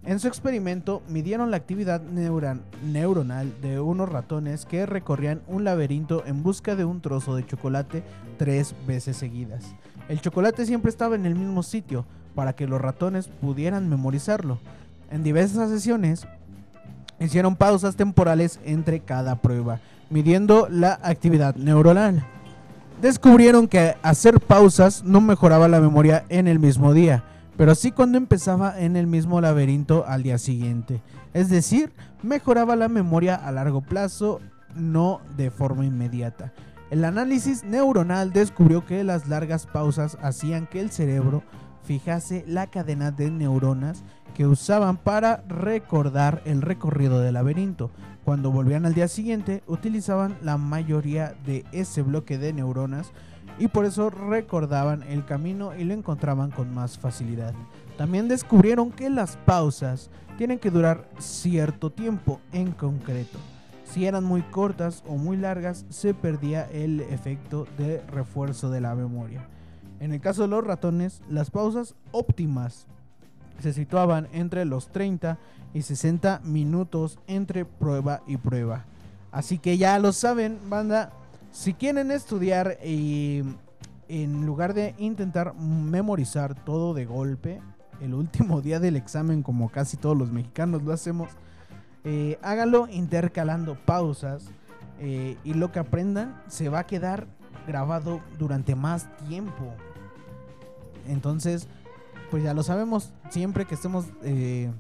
En 0.04 0.20
su 0.20 0.26
experimento 0.26 1.02
midieron 1.10 1.50
la 1.50 1.58
actividad 1.58 2.00
neuronal 2.00 3.60
de 3.60 3.78
unos 3.78 4.08
ratones 4.08 4.64
que 4.64 4.86
recorrían 4.86 5.42
un 5.48 5.64
laberinto 5.64 6.24
en 6.24 6.42
busca 6.42 6.76
de 6.76 6.86
un 6.86 7.02
trozo 7.02 7.36
de 7.36 7.44
chocolate 7.44 8.02
tres 8.38 8.74
veces 8.86 9.18
seguidas. 9.18 9.74
El 10.08 10.22
chocolate 10.22 10.64
siempre 10.64 10.88
estaba 10.88 11.14
en 11.14 11.26
el 11.26 11.34
mismo 11.34 11.62
sitio 11.62 12.06
para 12.38 12.52
que 12.52 12.68
los 12.68 12.80
ratones 12.80 13.26
pudieran 13.26 13.88
memorizarlo. 13.88 14.60
En 15.10 15.24
diversas 15.24 15.70
sesiones 15.70 16.28
hicieron 17.18 17.56
pausas 17.56 17.96
temporales 17.96 18.60
entre 18.64 19.00
cada 19.00 19.42
prueba, 19.42 19.80
midiendo 20.08 20.68
la 20.70 21.00
actividad 21.02 21.56
neuronal. 21.56 22.24
Descubrieron 23.02 23.66
que 23.66 23.96
hacer 24.02 24.38
pausas 24.38 25.02
no 25.02 25.20
mejoraba 25.20 25.66
la 25.66 25.80
memoria 25.80 26.26
en 26.28 26.46
el 26.46 26.60
mismo 26.60 26.94
día, 26.94 27.24
pero 27.56 27.74
sí 27.74 27.90
cuando 27.90 28.18
empezaba 28.18 28.78
en 28.78 28.94
el 28.94 29.08
mismo 29.08 29.40
laberinto 29.40 30.04
al 30.06 30.22
día 30.22 30.38
siguiente. 30.38 31.02
Es 31.34 31.48
decir, 31.48 31.92
mejoraba 32.22 32.76
la 32.76 32.86
memoria 32.86 33.34
a 33.34 33.50
largo 33.50 33.80
plazo, 33.80 34.38
no 34.76 35.22
de 35.36 35.50
forma 35.50 35.84
inmediata. 35.84 36.52
El 36.90 37.04
análisis 37.04 37.64
neuronal 37.64 38.32
descubrió 38.32 38.86
que 38.86 39.02
las 39.02 39.26
largas 39.26 39.66
pausas 39.66 40.16
hacían 40.22 40.68
que 40.68 40.78
el 40.78 40.92
cerebro 40.92 41.42
fijase 41.88 42.44
la 42.46 42.66
cadena 42.66 43.10
de 43.10 43.30
neuronas 43.30 44.04
que 44.34 44.46
usaban 44.46 44.98
para 44.98 45.42
recordar 45.48 46.42
el 46.44 46.60
recorrido 46.60 47.20
del 47.20 47.32
laberinto. 47.32 47.90
Cuando 48.26 48.52
volvían 48.52 48.84
al 48.84 48.92
día 48.92 49.08
siguiente, 49.08 49.62
utilizaban 49.66 50.36
la 50.42 50.58
mayoría 50.58 51.34
de 51.46 51.64
ese 51.72 52.02
bloque 52.02 52.36
de 52.36 52.52
neuronas 52.52 53.10
y 53.58 53.68
por 53.68 53.86
eso 53.86 54.10
recordaban 54.10 55.02
el 55.04 55.24
camino 55.24 55.74
y 55.74 55.84
lo 55.84 55.94
encontraban 55.94 56.50
con 56.50 56.74
más 56.74 56.98
facilidad. 56.98 57.54
También 57.96 58.28
descubrieron 58.28 58.90
que 58.90 59.08
las 59.08 59.38
pausas 59.38 60.10
tienen 60.36 60.58
que 60.58 60.70
durar 60.70 61.08
cierto 61.18 61.88
tiempo 61.88 62.38
en 62.52 62.72
concreto. 62.72 63.38
Si 63.86 64.04
eran 64.04 64.24
muy 64.24 64.42
cortas 64.42 65.02
o 65.08 65.16
muy 65.16 65.38
largas, 65.38 65.86
se 65.88 66.12
perdía 66.12 66.68
el 66.70 67.00
efecto 67.00 67.66
de 67.78 68.02
refuerzo 68.08 68.68
de 68.68 68.82
la 68.82 68.94
memoria. 68.94 69.48
En 70.00 70.12
el 70.12 70.20
caso 70.20 70.42
de 70.42 70.48
los 70.48 70.64
ratones, 70.64 71.22
las 71.28 71.50
pausas 71.50 71.94
óptimas 72.12 72.86
se 73.60 73.72
situaban 73.72 74.28
entre 74.32 74.64
los 74.64 74.88
30 74.88 75.38
y 75.74 75.82
60 75.82 76.40
minutos 76.44 77.18
entre 77.26 77.64
prueba 77.64 78.22
y 78.26 78.36
prueba. 78.36 78.84
Así 79.32 79.58
que 79.58 79.76
ya 79.76 79.98
lo 79.98 80.12
saben, 80.12 80.58
banda. 80.68 81.12
Si 81.50 81.74
quieren 81.74 82.10
estudiar 82.10 82.78
y 82.84 83.42
en 84.08 84.46
lugar 84.46 84.74
de 84.74 84.94
intentar 84.98 85.54
memorizar 85.54 86.54
todo 86.64 86.94
de 86.94 87.04
golpe, 87.04 87.60
el 88.00 88.14
último 88.14 88.60
día 88.62 88.80
del 88.80 88.96
examen, 88.96 89.42
como 89.42 89.70
casi 89.70 89.96
todos 89.96 90.16
los 90.16 90.30
mexicanos 90.30 90.82
lo 90.82 90.92
hacemos, 90.92 91.30
eh, 92.04 92.38
háganlo 92.42 92.88
intercalando 92.88 93.74
pausas 93.74 94.44
eh, 95.00 95.36
y 95.44 95.54
lo 95.54 95.72
que 95.72 95.80
aprendan 95.80 96.40
se 96.46 96.68
va 96.68 96.80
a 96.80 96.86
quedar 96.86 97.26
grabado 97.66 98.20
durante 98.38 98.74
más 98.74 99.08
tiempo. 99.28 99.74
Entonces, 101.08 101.68
pues 102.30 102.42
ya 102.42 102.54
lo 102.54 102.62
sabemos, 102.62 103.12
siempre 103.30 103.64
que 103.64 103.74
estemos 103.74 104.06
eh, 104.22 104.70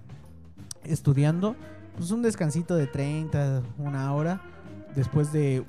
estudiando, 0.84 1.56
pues 1.96 2.10
un 2.10 2.22
descansito 2.22 2.76
de 2.76 2.86
30, 2.86 3.62
una 3.78 4.12
hora, 4.14 4.40
después 4.94 5.32
de, 5.32 5.64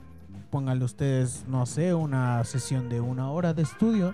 pónganle 0.52 0.86
ustedes, 0.86 1.46
no 1.48 1.66
sé, 1.66 1.94
una 1.94 2.44
sesión 2.44 2.90
de 2.90 3.02
una 3.02 3.32
hora 3.32 3.54
de 3.54 3.64
estudio, 3.64 4.14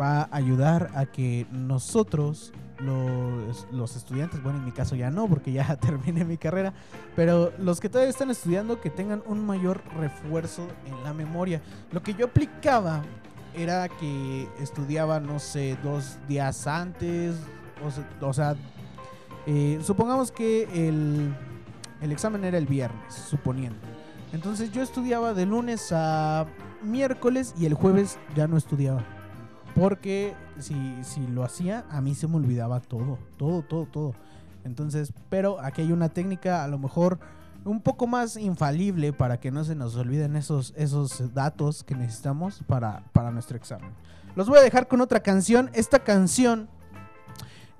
va 0.00 0.22
a 0.22 0.28
ayudar 0.32 0.90
a 0.94 1.06
que 1.06 1.46
nosotros 1.50 2.52
los, 2.80 3.66
los, 3.72 3.96
estudiantes, 3.96 4.42
bueno, 4.42 4.60
en 4.60 4.64
mi 4.64 4.72
caso 4.72 4.94
ya 4.94 5.10
no, 5.10 5.28
porque 5.28 5.52
ya 5.52 5.76
terminé 5.80 6.24
mi 6.24 6.36
carrera, 6.36 6.72
pero 7.16 7.52
los 7.58 7.80
que 7.80 7.88
todavía 7.88 8.10
están 8.10 8.30
estudiando, 8.30 8.80
que 8.80 8.90
tengan 8.90 9.22
un 9.26 9.44
mayor 9.44 9.82
refuerzo 9.98 10.66
en 10.86 11.02
la 11.02 11.12
memoria. 11.12 11.60
Lo 11.92 12.02
que 12.02 12.14
yo 12.14 12.26
aplicaba 12.26 13.02
era 13.54 13.88
que 13.88 14.48
estudiaba, 14.60 15.20
no 15.20 15.38
sé, 15.38 15.76
dos 15.82 16.18
días 16.28 16.66
antes, 16.66 17.36
o, 18.20 18.32
sea, 18.32 18.56
eh, 19.46 19.78
supongamos 19.82 20.32
que 20.32 20.88
el, 20.88 21.34
el 22.00 22.12
examen 22.12 22.44
era 22.44 22.58
el 22.58 22.66
viernes, 22.66 23.14
suponiendo. 23.14 23.78
Entonces 24.32 24.70
yo 24.72 24.82
estudiaba 24.82 25.32
de 25.32 25.46
lunes 25.46 25.90
a 25.92 26.46
miércoles 26.82 27.54
y 27.58 27.66
el 27.66 27.74
jueves 27.74 28.18
ya 28.34 28.46
no 28.46 28.56
estudiaba. 28.56 29.04
Porque 29.74 30.34
si, 30.58 30.74
si 31.02 31.26
lo 31.26 31.44
hacía, 31.44 31.84
a 31.90 32.00
mí 32.00 32.14
se 32.14 32.26
me 32.26 32.36
olvidaba 32.36 32.80
todo, 32.80 33.18
todo, 33.36 33.62
todo, 33.62 33.86
todo. 33.86 34.14
Entonces, 34.64 35.12
pero 35.28 35.60
aquí 35.60 35.82
hay 35.82 35.92
una 35.92 36.08
técnica 36.08 36.64
a 36.64 36.68
lo 36.68 36.78
mejor 36.78 37.18
un 37.64 37.80
poco 37.80 38.06
más 38.06 38.36
infalible 38.36 39.12
para 39.12 39.38
que 39.38 39.50
no 39.50 39.64
se 39.64 39.74
nos 39.74 39.96
olviden 39.96 40.36
esos, 40.36 40.72
esos 40.76 41.34
datos 41.34 41.84
que 41.84 41.94
necesitamos 41.94 42.62
para, 42.66 43.02
para 43.12 43.30
nuestro 43.30 43.56
examen. 43.56 43.90
Los 44.36 44.48
voy 44.48 44.58
a 44.58 44.62
dejar 44.62 44.88
con 44.88 45.00
otra 45.00 45.20
canción. 45.20 45.70
Esta 45.74 45.98
canción 45.98 46.68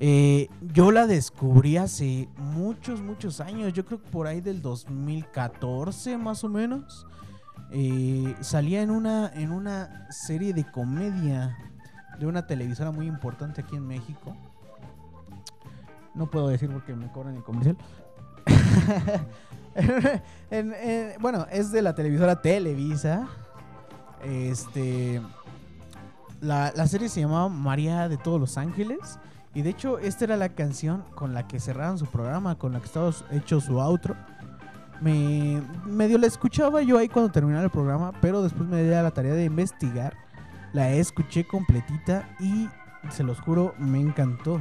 eh, 0.00 0.48
yo 0.60 0.92
la 0.92 1.06
descubrí 1.06 1.76
hace 1.76 2.28
muchos, 2.36 3.00
muchos 3.00 3.40
años. 3.40 3.72
Yo 3.72 3.84
creo 3.84 4.02
que 4.02 4.10
por 4.10 4.26
ahí 4.26 4.40
del 4.40 4.62
2014 4.62 6.18
más 6.18 6.44
o 6.44 6.48
menos. 6.48 7.06
Eh, 7.70 8.34
salía 8.40 8.80
en 8.80 8.90
una, 8.90 9.30
en 9.34 9.52
una 9.52 10.06
serie 10.10 10.54
de 10.54 10.64
comedia 10.64 11.58
de 12.18 12.26
una 12.26 12.46
televisora 12.46 12.90
muy 12.92 13.06
importante 13.06 13.60
aquí 13.60 13.76
en 13.76 13.86
México. 13.86 14.34
No 16.14 16.30
puedo 16.30 16.48
decir 16.48 16.70
porque 16.70 16.94
me 16.94 17.10
cobran 17.12 17.36
el 17.36 17.42
comercial. 17.42 17.76
bueno, 21.20 21.46
es 21.50 21.70
de 21.72 21.82
la 21.82 21.94
televisora 21.94 22.40
Televisa. 22.40 23.28
Este. 24.24 25.20
La, 26.40 26.72
la, 26.76 26.86
serie 26.86 27.08
se 27.08 27.20
llamaba 27.20 27.48
María 27.48 28.08
de 28.08 28.16
todos 28.16 28.40
los 28.40 28.58
Ángeles. 28.58 29.18
Y 29.54 29.62
de 29.62 29.70
hecho, 29.70 29.98
esta 29.98 30.24
era 30.24 30.36
la 30.36 30.50
canción 30.50 31.04
con 31.14 31.34
la 31.34 31.48
que 31.48 31.58
cerraron 31.58 31.98
su 31.98 32.06
programa, 32.06 32.56
con 32.56 32.72
la 32.72 32.80
que 32.80 32.86
estaba 32.86 33.10
hecho 33.32 33.60
su 33.60 33.80
outro. 33.80 34.14
Me 35.00 35.62
medio 35.84 36.18
la 36.18 36.26
escuchaba 36.26 36.82
yo 36.82 36.98
ahí 36.98 37.08
cuando 37.08 37.32
terminaba 37.32 37.64
el 37.64 37.70
programa, 37.70 38.12
pero 38.20 38.42
después 38.42 38.68
me 38.68 38.82
di 38.82 38.92
a 38.92 39.02
la 39.02 39.10
tarea 39.10 39.34
de 39.34 39.44
investigar 39.44 40.14
la 40.72 40.92
escuché 40.92 41.44
completita 41.44 42.28
y 42.38 42.68
se 43.10 43.22
los 43.22 43.40
juro, 43.40 43.74
me 43.78 44.00
encantó. 44.00 44.60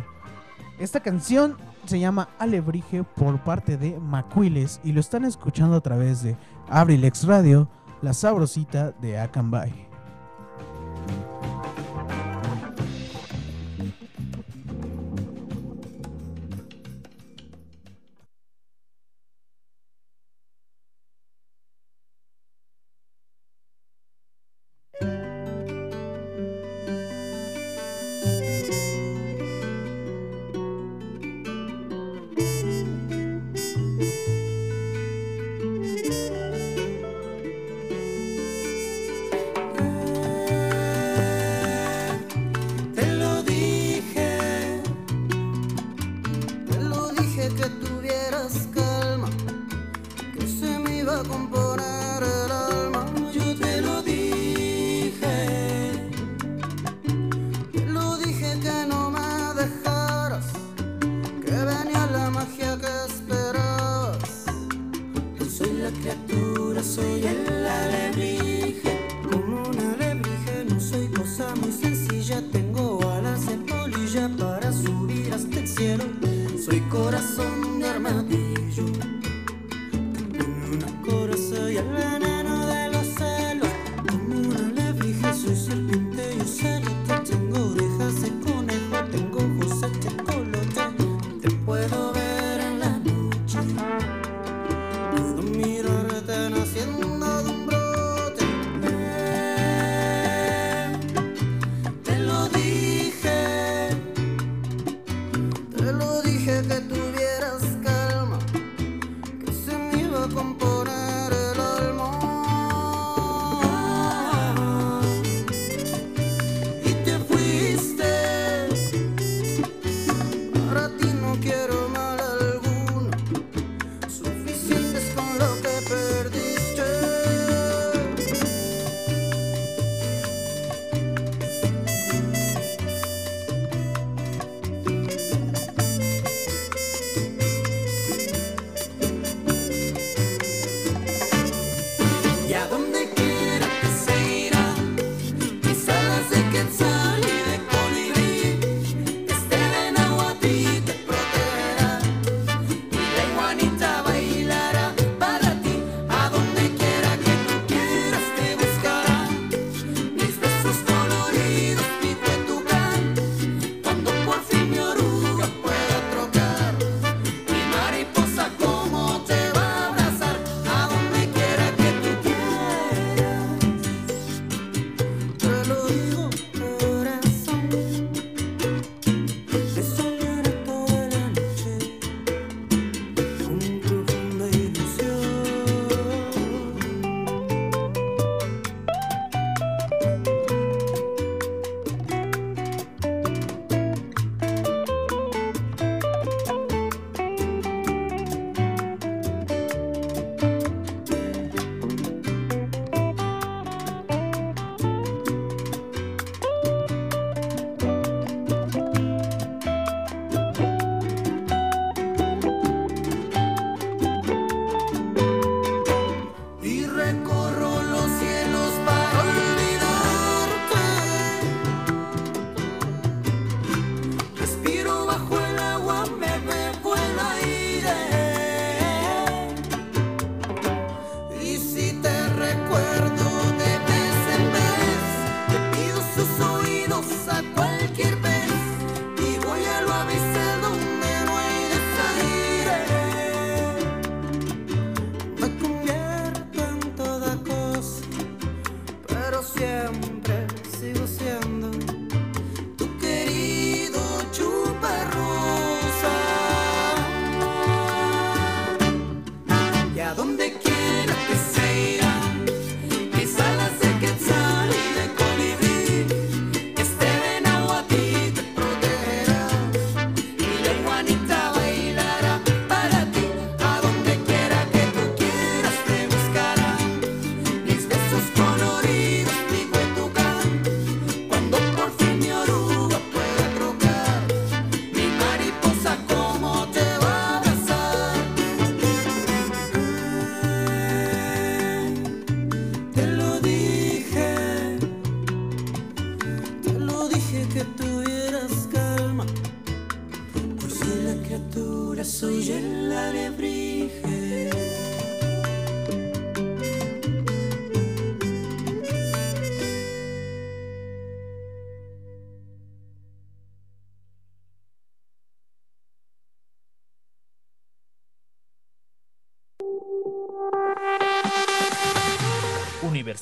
Esta 0.80 1.00
canción 1.00 1.58
se 1.88 2.00
llama 2.00 2.30
Alebrije 2.40 3.04
por 3.04 3.40
parte 3.44 3.78
de 3.78 4.00
Macuiles 4.00 4.82
y 4.84 4.92
lo 4.92 5.00
están 5.00 5.26
escuchando 5.26 5.78
a 5.78 5.82
través 5.82 6.22
de 6.22 6.36
Abrilex 6.70 7.26
Radio, 7.26 7.70
la 8.02 8.14
sabrosita 8.14 8.92
de 8.92 9.20
Akanbay. 9.20 9.87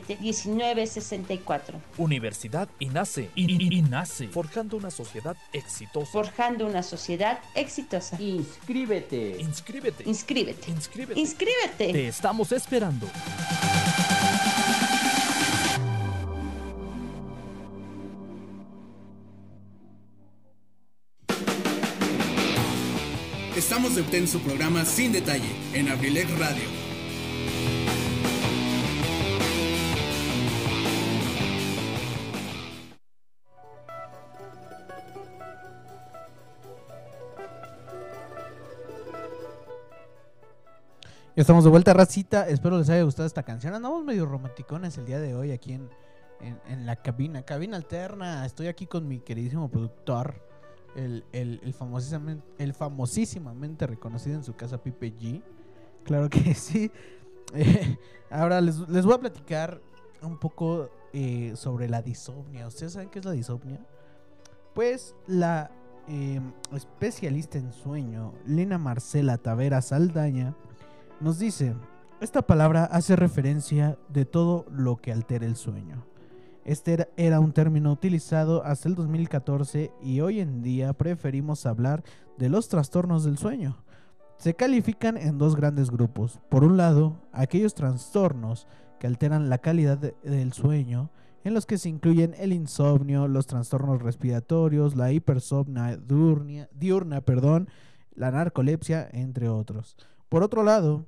718-127-1964. 0.00 1.80
Universidad 1.98 2.68
INACE. 2.78 3.30
INACE. 3.34 4.28
Forjando 4.28 4.76
una 4.76 4.90
sociedad 4.90 5.36
exitosa. 5.52 6.10
Forjando 6.10 6.66
una 6.66 6.82
sociedad 6.82 7.38
exitosa. 7.54 8.20
Inscríbete. 8.20 9.36
Inscríbete. 9.40 10.04
Inscríbete. 10.06 10.70
Inscríbete. 10.70 11.20
Inscríbete. 11.20 11.92
Te 11.92 12.08
estamos 12.08 12.52
esperando. 12.52 13.06
Estamos 23.58 23.96
de 23.96 24.16
en 24.16 24.28
su 24.28 24.40
programa 24.40 24.84
Sin 24.84 25.12
Detalle 25.12 25.50
en 25.74 25.88
Abrilex 25.88 26.30
Radio. 26.38 26.77
Estamos 41.40 41.64
de 41.64 41.70
vuelta, 41.70 41.92
racita. 41.92 42.48
Espero 42.48 42.78
les 42.78 42.88
haya 42.90 43.02
gustado 43.02 43.26
esta 43.26 43.42
canción. 43.42 43.74
Andamos 43.74 44.04
medio 44.04 44.26
romanticones 44.26 44.98
el 44.98 45.06
día 45.06 45.18
de 45.20 45.34
hoy 45.34 45.52
aquí 45.52 45.72
en, 45.74 45.88
en- 46.68 46.86
la 46.86 46.96
cabina. 46.96 47.42
Cabina 47.42 47.76
alterna. 47.76 48.44
Estoy 48.46 48.66
aquí 48.66 48.86
con 48.86 49.06
mi 49.06 49.20
queridísimo 49.20 49.68
productor. 49.68 50.42
El, 50.96 51.24
el, 51.32 51.60
el, 51.62 51.74
famosísimamente, 51.74 52.44
el 52.58 52.74
famosísimamente 52.74 53.86
reconocido 53.86 54.36
en 54.36 54.44
su 54.44 54.54
casa 54.56 54.82
Pipe 54.82 55.14
G. 55.14 55.42
Claro 56.04 56.28
que 56.28 56.54
sí. 56.54 56.90
Eh, 57.54 57.96
ahora 58.30 58.60
les, 58.60 58.78
les 58.88 59.04
voy 59.04 59.14
a 59.14 59.18
platicar 59.18 59.80
un 60.22 60.38
poco 60.38 60.90
eh, 61.12 61.52
sobre 61.56 61.88
la 61.88 62.02
disomnia. 62.02 62.66
¿Ustedes 62.66 62.94
saben 62.94 63.10
qué 63.10 63.20
es 63.20 63.24
la 63.24 63.32
disomnia? 63.32 63.78
Pues 64.74 65.14
la 65.26 65.70
eh, 66.08 66.40
especialista 66.74 67.58
en 67.58 67.72
sueño, 67.72 68.32
Lena 68.46 68.78
Marcela 68.78 69.38
Tavera 69.38 69.82
Saldaña, 69.82 70.54
nos 71.20 71.38
dice, 71.38 71.74
esta 72.20 72.42
palabra 72.42 72.84
hace 72.84 73.16
referencia 73.16 73.98
de 74.08 74.24
todo 74.24 74.66
lo 74.70 74.96
que 74.96 75.12
altera 75.12 75.46
el 75.46 75.56
sueño. 75.56 76.04
Este 76.64 77.08
era, 77.16 77.40
un 77.40 77.52
término 77.52 77.90
utilizado 77.92 78.62
hasta 78.64 78.88
el 78.88 78.94
2014 78.94 79.90
y 80.02 80.20
hoy 80.20 80.40
en 80.40 80.62
día 80.62 80.92
preferimos 80.92 81.64
hablar 81.64 82.02
de 82.36 82.50
los 82.50 82.68
trastornos 82.68 83.24
del 83.24 83.38
sueño. 83.38 83.78
Se 84.36 84.54
califican 84.54 85.16
en 85.16 85.38
dos 85.38 85.56
grandes 85.56 85.90
grupos. 85.90 86.40
Por 86.50 86.64
un 86.64 86.76
lado, 86.76 87.16
aquellos 87.32 87.74
trastornos 87.74 88.66
que 89.00 89.06
alteran 89.06 89.48
la 89.48 89.58
calidad 89.58 89.96
de- 89.98 90.14
del 90.22 90.52
sueño, 90.52 91.10
en 91.42 91.54
los 91.54 91.64
que 91.66 91.78
se 91.78 91.88
incluyen 91.88 92.34
el 92.38 92.52
insomnio, 92.52 93.28
los 93.28 93.46
trastornos 93.46 94.02
respiratorios, 94.02 94.94
la 94.94 95.10
hipersomnia 95.12 95.96
diurnia, 95.96 96.68
diurna, 96.72 97.22
perdón, 97.22 97.68
la 98.14 98.30
narcolepsia, 98.30 99.08
entre 99.10 99.48
otros. 99.48 99.96
Por 100.28 100.42
otro 100.42 100.62
lado, 100.62 101.06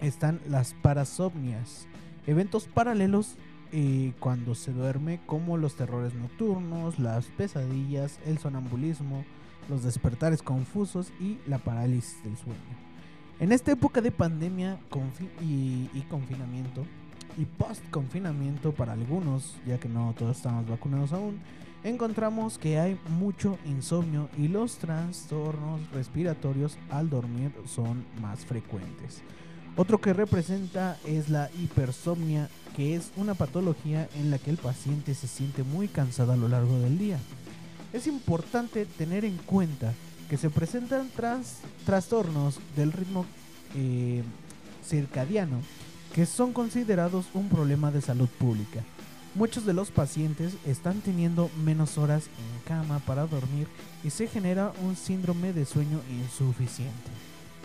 están 0.00 0.40
las 0.48 0.74
parasomnias, 0.74 1.88
eventos 2.28 2.68
paralelos 2.68 3.36
eh, 3.72 4.12
cuando 4.20 4.54
se 4.54 4.72
duerme, 4.72 5.20
como 5.26 5.56
los 5.56 5.74
terrores 5.74 6.14
nocturnos, 6.14 7.00
las 7.00 7.26
pesadillas, 7.26 8.20
el 8.24 8.38
sonambulismo, 8.38 9.24
los 9.68 9.82
despertares 9.82 10.42
confusos 10.42 11.10
y 11.18 11.38
la 11.46 11.58
parálisis 11.58 12.22
del 12.22 12.36
sueño. 12.36 12.54
En 13.40 13.50
esta 13.50 13.72
época 13.72 14.00
de 14.00 14.12
pandemia 14.12 14.78
y, 15.40 15.90
y 15.92 16.06
confinamiento, 16.08 16.86
y 17.36 17.44
post-confinamiento 17.44 18.72
para 18.72 18.92
algunos, 18.92 19.56
ya 19.66 19.78
que 19.78 19.88
no 19.88 20.14
todos 20.16 20.36
estamos 20.36 20.68
vacunados 20.68 21.12
aún, 21.12 21.40
encontramos 21.84 22.58
que 22.58 22.78
hay 22.78 22.98
mucho 23.08 23.58
insomnio 23.64 24.28
y 24.36 24.48
los 24.48 24.76
trastornos 24.78 25.80
respiratorios 25.92 26.76
al 26.90 27.08
dormir 27.10 27.52
son 27.66 28.04
más 28.20 28.44
frecuentes. 28.44 29.22
Otro 29.76 30.00
que 30.00 30.12
representa 30.14 30.96
es 31.04 31.28
la 31.28 31.50
hipersomnia, 31.60 32.48
que 32.74 32.96
es 32.96 33.12
una 33.16 33.34
patología 33.34 34.08
en 34.14 34.30
la 34.30 34.38
que 34.38 34.50
el 34.50 34.56
paciente 34.56 35.14
se 35.14 35.26
siente 35.28 35.62
muy 35.62 35.86
cansado 35.88 36.32
a 36.32 36.36
lo 36.36 36.48
largo 36.48 36.78
del 36.78 36.98
día. 36.98 37.18
Es 37.92 38.06
importante 38.06 38.86
tener 38.86 39.24
en 39.24 39.36
cuenta 39.36 39.92
que 40.30 40.36
se 40.38 40.50
presentan 40.50 41.08
tras- 41.14 41.58
trastornos 41.84 42.58
del 42.74 42.92
ritmo 42.92 43.26
eh, 43.74 44.22
circadiano 44.84 45.60
que 46.14 46.24
son 46.26 46.52
considerados 46.52 47.26
un 47.34 47.48
problema 47.48 47.90
de 47.90 48.00
salud 48.00 48.28
pública. 48.38 48.82
Muchos 49.36 49.66
de 49.66 49.74
los 49.74 49.90
pacientes 49.90 50.54
están 50.64 51.02
teniendo 51.02 51.50
menos 51.62 51.98
horas 51.98 52.24
en 52.24 52.62
cama 52.66 53.00
para 53.00 53.26
dormir 53.26 53.68
y 54.02 54.08
se 54.08 54.28
genera 54.28 54.72
un 54.82 54.96
síndrome 54.96 55.52
de 55.52 55.66
sueño 55.66 56.00
insuficiente. 56.10 57.10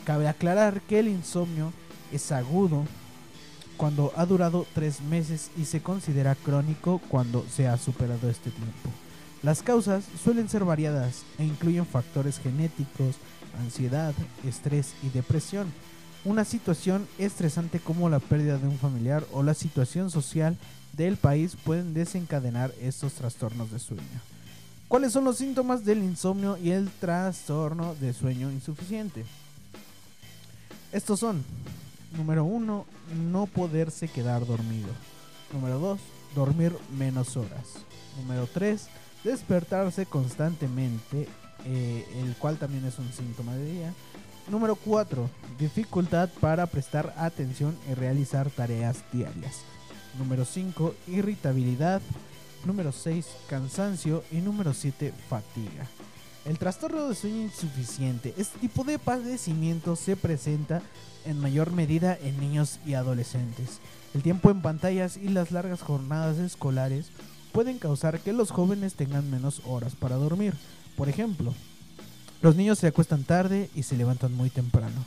Cabe 0.04 0.28
aclarar 0.28 0.82
que 0.82 1.00
el 1.00 1.08
insomnio 1.08 1.72
es 2.12 2.30
agudo 2.34 2.84
cuando 3.78 4.12
ha 4.18 4.26
durado 4.26 4.68
tres 4.76 5.00
meses 5.00 5.50
y 5.58 5.64
se 5.64 5.82
considera 5.82 6.36
crónico 6.36 7.00
cuando 7.08 7.46
se 7.50 7.70
ha 7.70 7.78
superado 7.78 8.30
este 8.30 8.50
tiempo. 8.50 8.90
Las 9.42 9.64
causas 9.64 10.04
suelen 10.22 10.50
ser 10.50 10.66
variadas 10.66 11.24
e 11.40 11.46
incluyen 11.46 11.86
factores 11.86 12.38
genéticos, 12.40 13.16
ansiedad, 13.62 14.14
estrés 14.46 14.94
y 15.04 15.10
depresión. 15.10 15.72
Una 16.24 16.46
situación 16.46 17.08
estresante 17.18 17.80
como 17.80 18.10
la 18.10 18.20
pérdida 18.20 18.58
de 18.58 18.68
un 18.68 18.78
familiar 18.78 19.26
o 19.32 19.42
la 19.42 19.56
situación 19.56 20.12
social 20.12 20.56
del 20.94 21.18
país 21.18 21.56
pueden 21.64 21.94
desencadenar 21.94 22.72
estos 22.80 23.14
trastornos 23.14 23.72
de 23.72 23.80
sueño. 23.80 24.22
¿Cuáles 24.88 25.14
son 25.14 25.24
los 25.24 25.38
síntomas 25.38 25.84
del 25.84 26.04
insomnio 26.04 26.58
y 26.58 26.72
el 26.72 26.90
trastorno 26.90 27.96
de 27.96 28.14
sueño 28.14 28.52
insuficiente? 28.52 29.26
Estos 30.92 31.22
son, 31.22 31.44
número 32.18 32.44
uno, 32.44 32.86
no 33.32 33.46
poderse 33.46 34.08
quedar 34.08 34.46
dormido. 34.46 34.90
Número 35.54 35.80
2, 35.80 36.00
dormir 36.36 36.74
menos 36.98 37.38
horas. 37.38 37.86
Número 38.18 38.48
3, 38.48 38.88
despertarse 39.24 40.06
constantemente, 40.06 41.28
eh, 41.66 42.06
el 42.18 42.36
cual 42.36 42.58
también 42.58 42.86
es 42.86 43.00
un 43.00 43.12
síntoma 43.12 43.56
de 43.56 43.72
día. 43.72 43.94
Número 44.50 44.76
4, 44.76 45.30
dificultad 45.60 46.30
para 46.40 46.66
prestar 46.66 47.14
atención 47.18 47.78
y 47.90 47.94
realizar 47.94 48.50
tareas 48.50 49.04
diarias. 49.14 49.62
Número 50.18 50.46
5, 50.46 50.96
irritabilidad. 51.08 52.02
Número 52.66 52.92
6, 52.92 53.26
cansancio. 53.48 54.24
Y 54.32 54.38
número 54.38 54.74
7, 54.74 55.14
fatiga. 55.30 55.88
El 56.44 56.58
trastorno 56.58 57.08
de 57.08 57.16
sueño 57.16 57.42
insuficiente. 57.44 58.34
Este 58.38 58.60
tipo 58.60 58.84
de 58.84 58.98
padecimiento 58.98 59.96
se 59.96 60.16
presenta 60.16 60.82
en 61.26 61.40
mayor 61.40 61.72
medida 61.72 62.18
en 62.20 62.40
niños 62.40 62.80
y 62.86 62.96
adolescentes. 62.96 63.80
El 64.14 64.24
tiempo 64.24 64.50
en 64.50 64.62
pantallas 64.62 65.18
y 65.18 65.30
las 65.30 65.52
largas 65.52 65.82
jornadas 65.82 66.40
escolares 66.40 67.12
pueden 67.52 67.78
causar 67.78 68.20
que 68.20 68.34
los 68.34 68.52
jóvenes 68.52 68.96
tengan 68.96 69.30
menos 69.30 69.62
horas 69.66 69.96
para 69.96 70.16
dormir. 70.16 70.56
Por 70.98 71.10
ejemplo, 71.10 71.54
los 72.42 72.56
niños 72.56 72.80
se 72.80 72.88
acuestan 72.88 73.24
tarde 73.24 73.70
y 73.76 73.84
se 73.84 73.98
levantan 73.98 74.34
muy 74.34 74.50
temprano. 74.50 75.06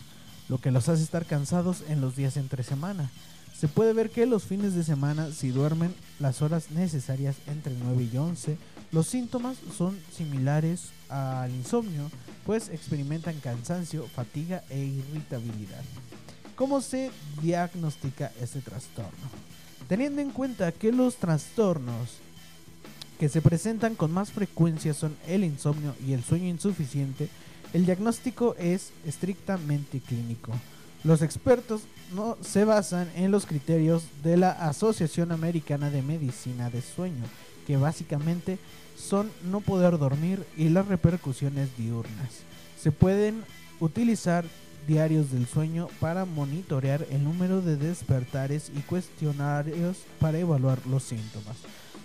lo 0.49 0.59
que 0.59 0.71
los 0.71 0.89
hace 0.91 1.03
estar 1.03 1.25
cansados 1.25 1.83
en 1.89 2.03
los 2.03 2.17
días 2.17 2.37
entre 2.37 2.63
semana. 2.63 3.11
Se 3.59 3.69
puede 3.69 3.93
ver 3.93 4.11
que 4.11 4.27
los 4.27 4.45
fines 4.45 4.75
de 4.75 4.85
semana, 4.85 5.31
si 5.31 5.49
duermen 5.49 5.95
las 6.19 6.43
horas 6.43 6.71
necesarias 6.71 7.37
entre 7.47 7.73
9 7.83 8.11
y 8.13 8.17
11, 8.17 8.59
los 8.93 9.07
síntomas 9.07 9.57
son 9.77 9.99
similares 10.15 10.91
al 11.09 11.51
insomnio, 11.51 12.11
pues 12.45 12.69
experimentan 12.69 13.41
cansancio, 13.41 14.07
fatiga 14.15 14.63
e 14.69 14.81
irritabilidad. 14.81 15.83
¿Cómo 16.57 16.81
se 16.81 17.11
diagnostica 17.41 18.31
este 18.41 18.61
trastorno? 18.61 19.31
Teniendo 19.89 20.21
en 20.21 20.31
cuenta 20.31 20.73
que 20.73 20.93
los 20.93 21.17
trastornos 21.17 22.19
que 23.19 23.29
se 23.29 23.43
presentan 23.43 23.95
con 23.95 24.13
más 24.13 24.33
frecuencia 24.33 24.95
son 24.95 25.17
el 25.27 25.45
insomnio 25.45 25.95
y 26.07 26.13
el 26.13 26.25
sueño 26.25 26.49
insuficiente, 26.49 27.29
el 27.73 27.87
diagnóstico 27.87 28.55
es 28.59 28.91
estrictamente 29.07 30.01
clínico. 30.01 30.53
Los 31.03 31.23
expertos 31.23 31.83
no 32.15 32.37
se 32.41 32.65
basan 32.65 33.11
en 33.15 33.31
los 33.31 33.47
criterios 33.47 34.05
de 34.23 34.37
la 34.37 34.53
Asociación 34.53 35.33
Americana 35.33 35.91
de 35.91 36.03
Medicina 36.03 36.71
de 36.71 36.81
Sueño, 36.81 37.25
que 37.67 37.77
básicamente 37.77 38.59
son 38.97 39.31
no 39.51 39.61
poder 39.61 39.99
dormir 39.99 40.47
y 40.57 40.69
las 40.69 40.87
repercusiones 40.87 41.77
diurnas. 41.77 42.43
Se 42.81 42.93
pueden 42.93 43.45
utilizar 43.81 44.45
diarios 44.87 45.31
del 45.33 45.47
sueño 45.47 45.89
para 46.01 46.25
monitorear 46.25 47.07
el 47.11 47.25
número 47.25 47.61
de 47.61 47.77
despertares 47.77 48.71
y 48.75 48.81
cuestionarios 48.81 49.99
para 50.21 50.39
evaluar 50.39 50.79
los 50.87 51.03
síntomas. 51.03 51.57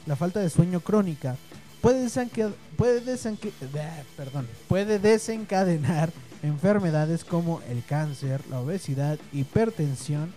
La 0.10 0.16
falta 0.16 0.40
de 0.40 0.50
sueño 0.50 0.80
crónica 0.80 1.36
puede, 1.82 2.04
desenque- 2.08 2.52
puede 2.76 3.14
eh, 3.14 4.46
puede 4.68 4.98
desencadenar 4.98 6.10
enfermedades 6.42 7.24
como 7.24 7.62
el 7.70 7.84
cáncer, 7.86 8.42
la 8.50 8.60
obesidad, 8.60 9.20
hipertensión 9.32 10.34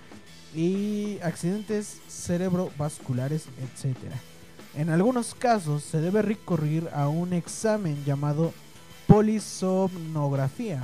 y 0.55 1.17
accidentes 1.23 2.01
cerebrovasculares, 2.07 3.47
etc. 3.63 3.97
En 4.77 4.91
algunos 4.91 5.35
casos 5.35 5.83
se 5.85 6.03
debe 6.03 6.21
recurrir 6.21 6.91
a 6.93 7.09
un 7.09 7.33
examen 7.33 8.05
llamado 8.05 8.53
polisomnografía 9.07 10.83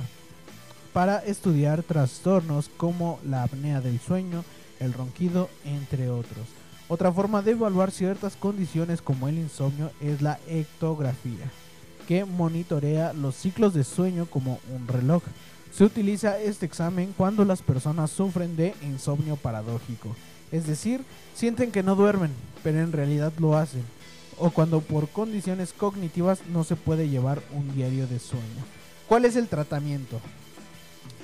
para 0.93 1.19
estudiar 1.19 1.83
trastornos 1.83 2.71
como 2.75 3.19
la 3.23 3.43
apnea 3.43 3.81
del 3.81 3.99
sueño, 3.99 4.43
el 4.79 4.93
ronquido, 4.93 5.47
entre 5.63 6.09
otros. 6.09 6.47
Otra 6.91 7.13
forma 7.13 7.43
de 7.43 7.51
evaluar 7.51 7.91
ciertas 7.91 8.35
condiciones 8.35 8.99
como 9.03 9.27
el 9.27 9.37
insomnio 9.37 9.91
es 10.01 10.23
la 10.23 10.39
ectografía, 10.47 11.45
que 12.07 12.25
monitorea 12.25 13.13
los 13.13 13.35
ciclos 13.35 13.75
de 13.75 13.83
sueño 13.83 14.25
como 14.25 14.59
un 14.75 14.87
reloj. 14.87 15.21
Se 15.71 15.83
utiliza 15.83 16.39
este 16.39 16.65
examen 16.65 17.13
cuando 17.15 17.45
las 17.45 17.61
personas 17.61 18.09
sufren 18.09 18.55
de 18.55 18.73
insomnio 18.81 19.35
paradójico, 19.35 20.15
es 20.51 20.65
decir, 20.65 21.03
sienten 21.35 21.71
que 21.71 21.83
no 21.83 21.93
duermen, 21.93 22.31
pero 22.63 22.79
en 22.79 22.91
realidad 22.91 23.33
lo 23.37 23.55
hacen, 23.55 23.83
o 24.39 24.49
cuando 24.49 24.81
por 24.81 25.09
condiciones 25.09 25.73
cognitivas 25.73 26.39
no 26.51 26.63
se 26.63 26.75
puede 26.75 27.07
llevar 27.07 27.39
un 27.53 27.71
diario 27.75 28.07
de 28.07 28.17
sueño. 28.17 28.65
¿Cuál 29.07 29.25
es 29.25 29.35
el 29.35 29.47
tratamiento? 29.47 30.19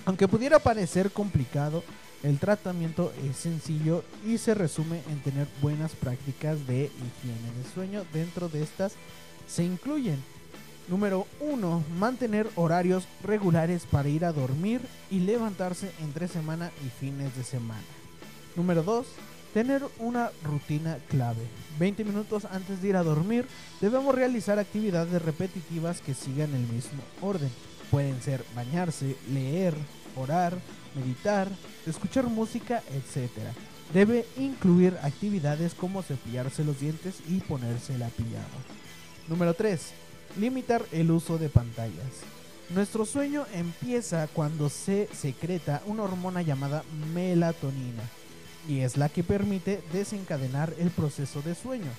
Aunque 0.06 0.28
pudiera 0.28 0.60
parecer 0.60 1.10
complicado, 1.10 1.84
el 2.26 2.40
tratamiento 2.40 3.14
es 3.24 3.38
sencillo 3.38 4.04
y 4.26 4.40
se 4.40 4.56
resume 4.56 5.02
en 5.10 5.20
tener 5.20 5.48
buenas 5.62 5.92
prácticas 5.94 6.66
de 6.66 6.86
higiene 6.86 7.52
de 7.58 7.74
sueño. 7.74 8.04
Dentro 8.12 8.50
de 8.50 8.64
estas 8.64 8.94
se 9.48 9.64
incluyen 9.64 10.22
Número 10.88 11.26
1. 11.40 11.84
Mantener 11.98 12.48
horarios 12.56 13.08
regulares 13.24 13.86
para 13.90 14.10
ir 14.10 14.24
a 14.24 14.32
dormir 14.32 14.82
y 15.10 15.20
levantarse 15.20 15.92
entre 16.02 16.28
semana 16.28 16.72
y 16.86 16.90
fines 16.90 17.36
de 17.36 17.44
semana. 17.44 17.82
Número 18.56 18.84
2. 18.84 19.08
Tener 19.54 19.84
una 20.00 20.30
rutina 20.44 20.98
clave. 21.10 21.42
20 21.80 22.04
minutos 22.04 22.46
antes 22.46 22.82
de 22.82 22.90
ir 22.90 22.98
a 22.98 23.04
dormir 23.04 23.48
debemos 23.82 24.14
realizar 24.14 24.60
actividades 24.60 25.22
repetitivas 25.22 26.02
que 26.02 26.14
sigan 26.14 26.54
el 26.54 26.68
mismo 26.68 27.02
orden. 27.22 27.50
Pueden 27.90 28.22
ser 28.22 28.44
bañarse, 28.56 29.16
leer, 29.32 29.74
orar, 30.16 30.58
meditar, 30.96 31.48
escuchar 31.86 32.26
música, 32.26 32.82
etc. 32.94 33.30
Debe 33.94 34.26
incluir 34.38 34.98
actividades 35.02 35.74
como 35.74 36.02
cepillarse 36.02 36.64
los 36.64 36.80
dientes 36.80 37.16
y 37.28 37.40
ponerse 37.40 37.98
la 37.98 38.08
pijama. 38.10 38.46
Número 39.28 39.54
3. 39.54 39.82
Limitar 40.40 40.86
el 40.92 41.12
uso 41.12 41.38
de 41.38 41.50
pantallas. 41.50 42.24
Nuestro 42.70 43.06
sueño 43.06 43.46
empieza 43.54 44.28
cuando 44.28 44.70
se 44.70 45.08
secreta 45.14 45.84
una 45.86 46.04
hormona 46.04 46.42
llamada 46.42 46.84
melatonina 47.14 48.04
y 48.68 48.80
es 48.80 48.98
la 48.98 49.10
que 49.10 49.24
permite 49.24 49.84
desencadenar 49.94 50.74
el 50.80 50.90
proceso 50.90 51.42
de 51.44 51.54
sueño. 51.54 51.92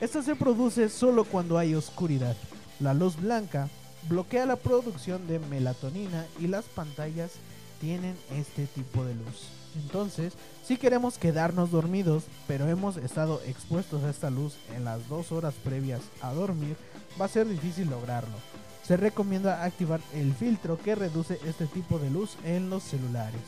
Esta 0.00 0.22
se 0.22 0.34
produce 0.34 0.88
solo 0.88 1.24
cuando 1.24 1.56
hay 1.56 1.74
oscuridad. 1.74 2.36
La 2.80 2.94
luz 2.94 3.16
blanca 3.16 3.68
bloquea 4.08 4.46
la 4.46 4.56
producción 4.56 5.26
de 5.26 5.38
melatonina 5.38 6.26
y 6.40 6.46
las 6.46 6.64
pantallas 6.64 7.32
tienen 7.80 8.16
este 8.30 8.66
tipo 8.66 9.04
de 9.04 9.14
luz. 9.14 9.48
Entonces, 9.76 10.34
si 10.64 10.76
queremos 10.76 11.18
quedarnos 11.18 11.70
dormidos, 11.70 12.24
pero 12.46 12.68
hemos 12.68 12.96
estado 12.96 13.40
expuestos 13.46 14.02
a 14.04 14.10
esta 14.10 14.30
luz 14.30 14.56
en 14.74 14.84
las 14.84 15.08
dos 15.08 15.32
horas 15.32 15.54
previas 15.62 16.00
a 16.20 16.32
dormir, 16.32 16.76
va 17.20 17.26
a 17.26 17.28
ser 17.28 17.48
difícil 17.48 17.88
lograrlo. 17.88 18.34
Se 18.82 18.96
recomienda 18.96 19.64
activar 19.64 20.00
el 20.14 20.34
filtro 20.34 20.78
que 20.78 20.94
reduce 20.94 21.38
este 21.44 21.66
tipo 21.66 21.98
de 21.98 22.10
luz 22.10 22.36
en 22.44 22.70
los 22.70 22.82
celulares. 22.82 23.40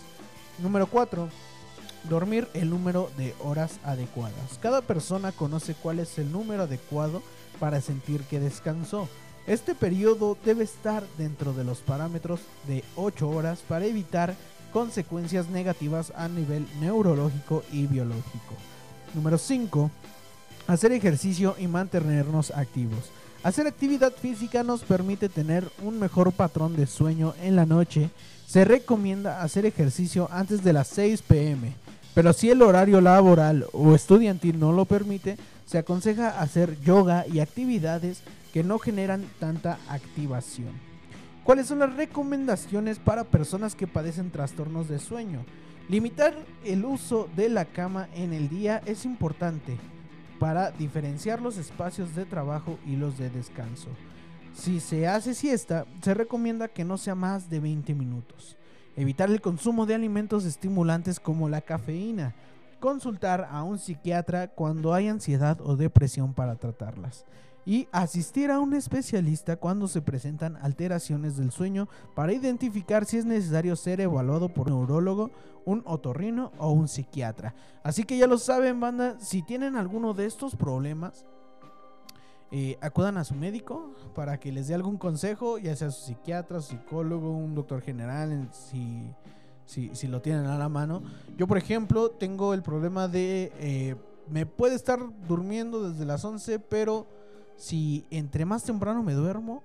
Número 0.59 0.87
4. 0.87 1.29
Dormir 2.09 2.49
el 2.55 2.71
número 2.71 3.11
de 3.17 3.35
horas 3.41 3.79
adecuadas. 3.83 4.59
Cada 4.61 4.83
persona 4.83 5.33
conoce 5.33 5.75
cuál 5.75 5.99
es 5.99 6.19
el 6.19 6.31
número 6.31 6.65
adecuado 6.65 7.23
para 7.59 7.81
sentir 7.81 8.23
que 8.25 8.41
descansó. 8.41 9.09
Este 9.47 9.75
periodo 9.75 10.37
debe 10.45 10.65
estar 10.65 11.03
dentro 11.19 11.53
de 11.53 11.65
los 11.65 11.79
parámetros 11.79 12.41
de 12.69 12.85
8 12.97 13.29
horas 13.29 13.61
para 13.67 13.87
evitar 13.87 14.35
consecuencias 14.73 15.49
negativas 15.49 16.13
a 16.17 16.29
nivel 16.29 16.67
neurológico 16.81 17.65
y 17.73 17.87
biológico. 17.87 18.55
Número 19.15 19.39
5. 19.39 19.91
Hacer 20.67 20.93
ejercicio 20.93 21.57
y 21.59 21.67
mantenernos 21.67 22.53
activos. 22.53 23.11
Hacer 23.43 23.67
actividad 23.67 24.13
física 24.13 24.63
nos 24.63 24.83
permite 24.83 25.29
tener 25.29 25.69
un 25.83 25.99
mejor 25.99 26.31
patrón 26.33 26.77
de 26.77 26.87
sueño 26.87 27.35
en 27.43 27.57
la 27.57 27.65
noche. 27.65 28.11
Se 28.47 28.65
recomienda 28.65 29.43
hacer 29.43 29.65
ejercicio 29.65 30.29
antes 30.31 30.63
de 30.63 30.75
las 30.75 30.89
6 30.89 31.23
pm, 31.23 31.73
pero 32.15 32.33
si 32.33 32.51
el 32.51 32.61
horario 32.61 33.01
laboral 33.01 33.67
o 33.73 33.95
estudiantil 33.95 34.61
no 34.61 34.73
lo 34.73 34.85
permite, 34.85 35.39
se 35.71 35.79
aconseja 35.79 36.41
hacer 36.41 36.81
yoga 36.81 37.25
y 37.29 37.39
actividades 37.39 38.25
que 38.53 38.65
no 38.65 38.81
generan 38.81 39.25
tanta 39.39 39.79
activación. 39.89 40.73
¿Cuáles 41.45 41.69
son 41.69 41.79
las 41.79 41.95
recomendaciones 41.95 42.99
para 42.99 43.23
personas 43.23 43.77
que 43.77 43.87
padecen 43.87 44.33
trastornos 44.33 44.89
de 44.89 44.99
sueño? 44.99 45.45
Limitar 45.89 46.35
el 46.65 46.85
uso 46.85 47.29
de 47.37 47.49
la 47.51 47.67
cama 47.67 48.09
en 48.17 48.33
el 48.33 48.49
día 48.49 48.83
es 48.85 49.05
importante 49.05 49.79
para 50.41 50.73
diferenciar 50.73 51.41
los 51.41 51.57
espacios 51.57 52.17
de 52.17 52.25
trabajo 52.25 52.77
y 52.85 52.97
los 52.97 53.17
de 53.17 53.31
descanso. 53.31 53.91
Si 54.53 54.81
se 54.81 55.07
hace 55.07 55.35
siesta, 55.35 55.87
se 56.03 56.15
recomienda 56.15 56.67
que 56.67 56.85
no 56.85 56.99
sea 56.99 57.15
más 57.15 57.49
de 57.49 57.61
20 57.61 57.95
minutos. 57.95 58.57
Evitar 58.97 59.31
el 59.31 59.41
consumo 59.41 59.87
de 59.87 59.95
alimentos 59.95 60.45
estimulantes 60.45 61.21
como 61.21 61.49
la 61.49 61.61
cafeína. 61.61 62.35
Consultar 62.81 63.47
a 63.51 63.63
un 63.63 63.79
psiquiatra 63.79 64.49
cuando 64.49 64.95
hay 64.95 65.09
ansiedad 65.09 65.61
o 65.61 65.77
depresión 65.77 66.33
para 66.35 66.57
tratarlas 66.57 67.27
y 67.67 67.87
asistir 67.93 68.51
a 68.51 68.59
un 68.59 68.73
especialista 68.73 69.57
cuando 69.57 69.87
se 69.87 70.01
presentan 70.01 70.57
alteraciones 70.57 71.37
del 71.37 71.51
sueño 71.53 71.89
para 72.15 72.33
identificar 72.33 73.05
si 73.05 73.19
es 73.19 73.27
necesario 73.27 73.77
ser 73.77 74.01
evaluado 74.01 74.49
por 74.49 74.69
un 74.69 74.79
neurólogo, 74.79 75.31
un 75.67 75.83
otorrino 75.85 76.53
o 76.57 76.71
un 76.73 76.89
psiquiatra. 76.89 77.55
Así 77.83 78.05
que 78.05 78.17
ya 78.17 78.27
lo 78.27 78.39
saben, 78.39 78.81
banda, 78.81 79.21
si 79.21 79.43
tienen 79.43 79.77
alguno 79.77 80.15
de 80.15 80.25
estos 80.25 80.57
problemas, 80.57 81.27
eh, 82.51 82.79
acudan 82.81 83.19
a 83.19 83.25
su 83.25 83.35
médico 83.35 83.95
para 84.15 84.41
que 84.41 84.51
les 84.53 84.67
dé 84.69 84.75
algún 84.75 84.97
consejo, 84.97 85.59
ya 85.59 85.77
sea 85.77 85.91
su 85.91 86.07
psiquiatra, 86.07 86.63
su 86.63 86.71
psicólogo, 86.71 87.31
un 87.31 87.55
doctor 87.55 87.83
general, 87.83 88.33
en- 88.33 88.49
si, 88.53 89.15
si, 89.71 89.91
si 89.95 90.09
lo 90.09 90.21
tienen 90.21 90.47
a 90.47 90.59
la 90.59 90.69
mano. 90.69 91.03
Yo, 91.37 91.47
por 91.47 91.57
ejemplo, 91.57 92.11
tengo 92.11 92.55
el 92.55 92.63
problema 92.63 93.07
de... 93.07 93.53
eh, 93.59 93.97
me 94.29 94.45
puede 94.45 94.75
estar 94.75 95.01
durmiendo 95.29 95.89
desde 95.91 96.05
las 96.05 96.25
11, 96.25 96.59
pero 96.59 97.07
si 97.57 98.05
entre 98.11 98.45
más 98.45 98.65
temprano 98.65 99.03
me 99.03 99.13
duermo, 99.15 99.63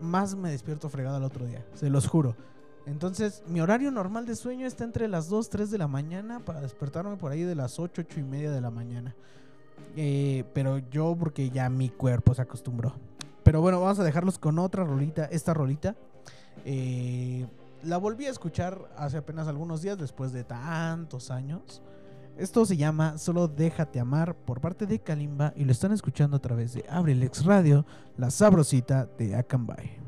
más 0.00 0.34
me 0.34 0.50
despierto 0.50 0.88
fregado 0.88 1.16
al 1.16 1.24
otro 1.24 1.46
día, 1.46 1.64
se 1.74 1.90
los 1.90 2.06
juro. 2.08 2.36
Entonces, 2.86 3.42
mi 3.46 3.60
horario 3.60 3.90
normal 3.90 4.26
de 4.26 4.34
sueño 4.34 4.66
está 4.66 4.84
entre 4.84 5.08
las 5.08 5.28
2, 5.28 5.48
3 5.48 5.70
de 5.70 5.78
la 5.78 5.88
mañana 5.88 6.40
para 6.40 6.60
despertarme 6.60 7.16
por 7.16 7.32
ahí 7.32 7.42
de 7.42 7.54
las 7.54 7.78
8, 7.78 8.02
8 8.06 8.20
y 8.20 8.22
media 8.24 8.50
de 8.50 8.60
la 8.60 8.70
mañana. 8.70 9.14
Eh, 9.96 10.44
pero 10.54 10.78
yo 10.90 11.16
porque 11.18 11.50
ya 11.50 11.68
mi 11.68 11.88
cuerpo 11.88 12.34
se 12.34 12.42
acostumbró. 12.42 12.94
Pero 13.44 13.60
bueno, 13.60 13.80
vamos 13.80 13.98
a 13.98 14.04
dejarlos 14.04 14.38
con 14.38 14.58
otra 14.58 14.84
rolita. 14.84 15.26
Esta 15.26 15.52
rolita 15.52 15.96
eh, 16.64 17.46
la 17.82 17.96
volví 17.96 18.26
a 18.26 18.30
escuchar 18.30 18.90
hace 18.96 19.16
apenas 19.18 19.48
algunos 19.48 19.82
días 19.82 19.98
después 19.98 20.32
de 20.32 20.44
tantos 20.44 21.30
años. 21.30 21.82
Esto 22.36 22.64
se 22.64 22.76
llama 22.76 23.18
Solo 23.18 23.48
Déjate 23.48 23.98
Amar 23.98 24.36
por 24.36 24.60
parte 24.60 24.86
de 24.86 25.00
Kalimba 25.00 25.52
y 25.56 25.64
lo 25.64 25.72
están 25.72 25.92
escuchando 25.92 26.36
a 26.36 26.40
través 26.40 26.72
de 26.72 26.84
Abrilex 26.88 27.44
Radio, 27.44 27.84
la 28.16 28.30
sabrosita 28.30 29.06
de 29.18 29.34
Akanbay. 29.34 30.07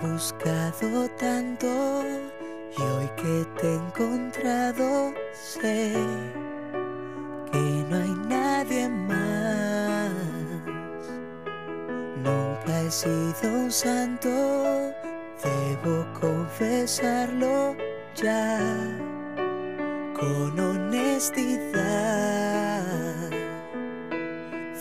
Buscado 0.00 1.08
tanto 1.18 2.02
y 2.78 2.82
hoy 2.82 3.10
que 3.16 3.46
te 3.60 3.66
he 3.66 3.74
encontrado 3.74 5.12
sé 5.32 5.92
que 7.52 7.84
no 7.88 7.96
hay 7.96 8.14
nadie 8.28 8.88
más. 8.88 10.12
Nunca 12.16 12.80
he 12.80 12.90
sido 12.90 13.52
un 13.52 13.70
santo, 13.70 14.28
debo 15.42 16.06
confesarlo 16.18 17.76
ya 18.14 18.58
con 20.18 20.58
honestidad. 20.58 21.70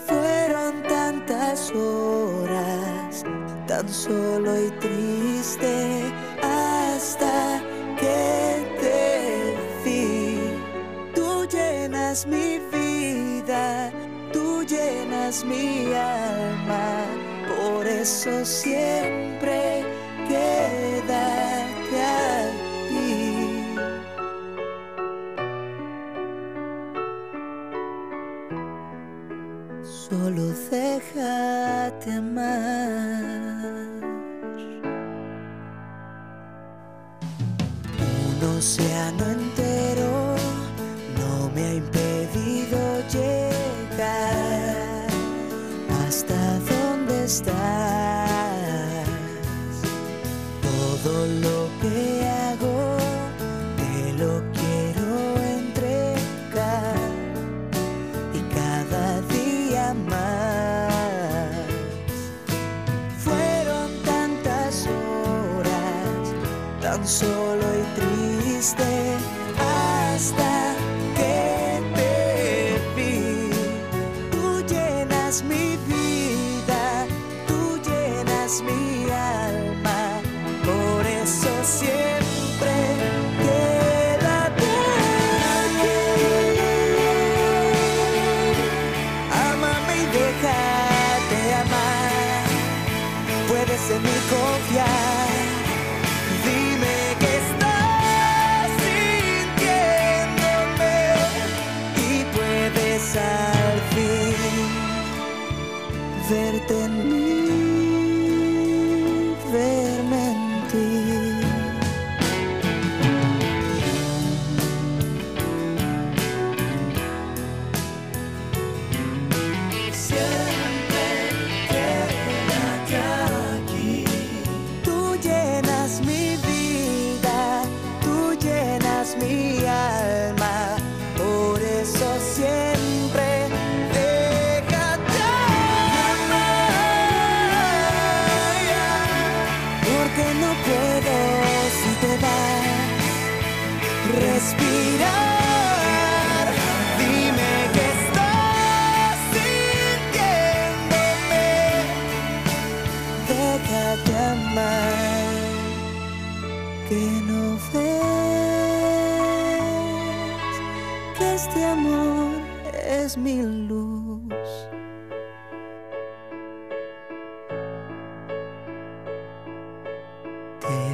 Fueron 0.07 0.84
tantas 0.84 1.72
horas 1.72 2.09
solo 3.91 4.59
y 4.59 4.69
triste 4.79 6.13
hasta 6.41 7.61
que 7.99 8.65
te 8.79 9.55
vi. 9.83 10.39
Tú 11.13 11.45
llenas 11.45 12.25
mi 12.25 12.59
vida, 12.71 13.91
tú 14.31 14.63
llenas 14.63 15.43
mi 15.43 15.93
alma, 15.93 17.05
por 17.47 17.87
eso 17.87 18.45
siempre 18.45 19.18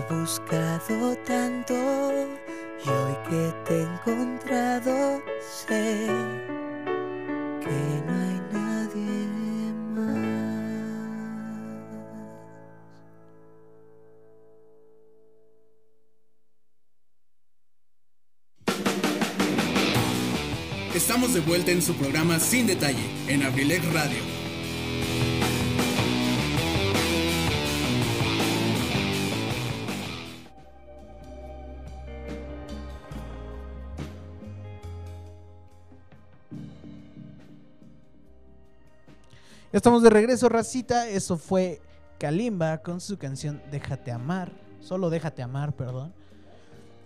buscado 0.10 1.16
tanto 1.26 1.74
y 1.74 2.90
hoy 2.90 3.16
que 3.30 3.54
te 3.66 3.74
he 3.74 3.84
encontrado 3.84 5.22
sé 5.40 6.08
que 7.62 7.80
no 8.06 8.14
hay 8.14 8.40
nadie 8.52 9.74
más. 9.96 10.56
Estamos 20.96 21.34
de 21.34 21.40
vuelta 21.42 21.72
en 21.72 21.82
su 21.82 21.96
programa 21.96 22.40
Sin 22.40 22.68
Detalle, 22.68 23.10
en 23.28 23.44
Abrilex 23.44 23.92
Radio. 23.94 24.35
Estamos 39.76 40.02
de 40.04 40.10
regreso, 40.10 40.48
racita. 40.48 41.10
Eso 41.10 41.38
fue 41.38 41.82
Kalimba 42.18 42.78
con 42.78 43.02
su 43.02 43.18
canción 43.18 43.62
Déjate 43.72 44.10
amar. 44.10 44.54
Solo 44.80 45.10
déjate 45.10 45.42
amar, 45.42 45.74
perdón. 45.74 46.14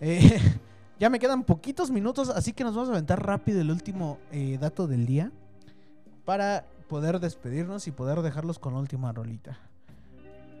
Eh, 0.00 0.38
ya 1.00 1.10
me 1.10 1.18
quedan 1.18 1.42
poquitos 1.42 1.90
minutos, 1.90 2.30
así 2.30 2.52
que 2.52 2.62
nos 2.62 2.76
vamos 2.76 2.90
a 2.90 2.92
aventar 2.92 3.26
rápido 3.26 3.60
el 3.60 3.72
último 3.72 4.18
eh, 4.30 4.56
dato 4.60 4.86
del 4.86 5.04
día 5.04 5.32
para 6.24 6.64
poder 6.88 7.18
despedirnos 7.18 7.88
y 7.88 7.90
poder 7.90 8.22
dejarlos 8.22 8.60
con 8.60 8.74
la 8.74 8.78
última 8.78 9.10
rolita. 9.10 9.58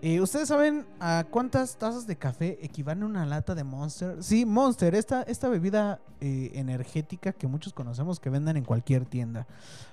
Eh, 0.02 0.18
¿Ustedes 0.22 0.48
saben 0.48 0.86
a 0.98 1.26
cuántas 1.30 1.76
tazas 1.76 2.06
de 2.06 2.16
café 2.16 2.58
equivale 2.62 3.04
una 3.04 3.26
lata 3.26 3.54
de 3.54 3.64
Monster? 3.64 4.22
Sí, 4.22 4.46
Monster, 4.46 4.94
esta, 4.94 5.20
esta 5.24 5.50
bebida 5.50 6.00
eh, 6.22 6.52
energética 6.54 7.34
que 7.34 7.46
muchos 7.46 7.74
conocemos 7.74 8.18
que 8.18 8.30
venden 8.30 8.56
en 8.56 8.64
cualquier 8.64 9.04
tienda. 9.04 9.46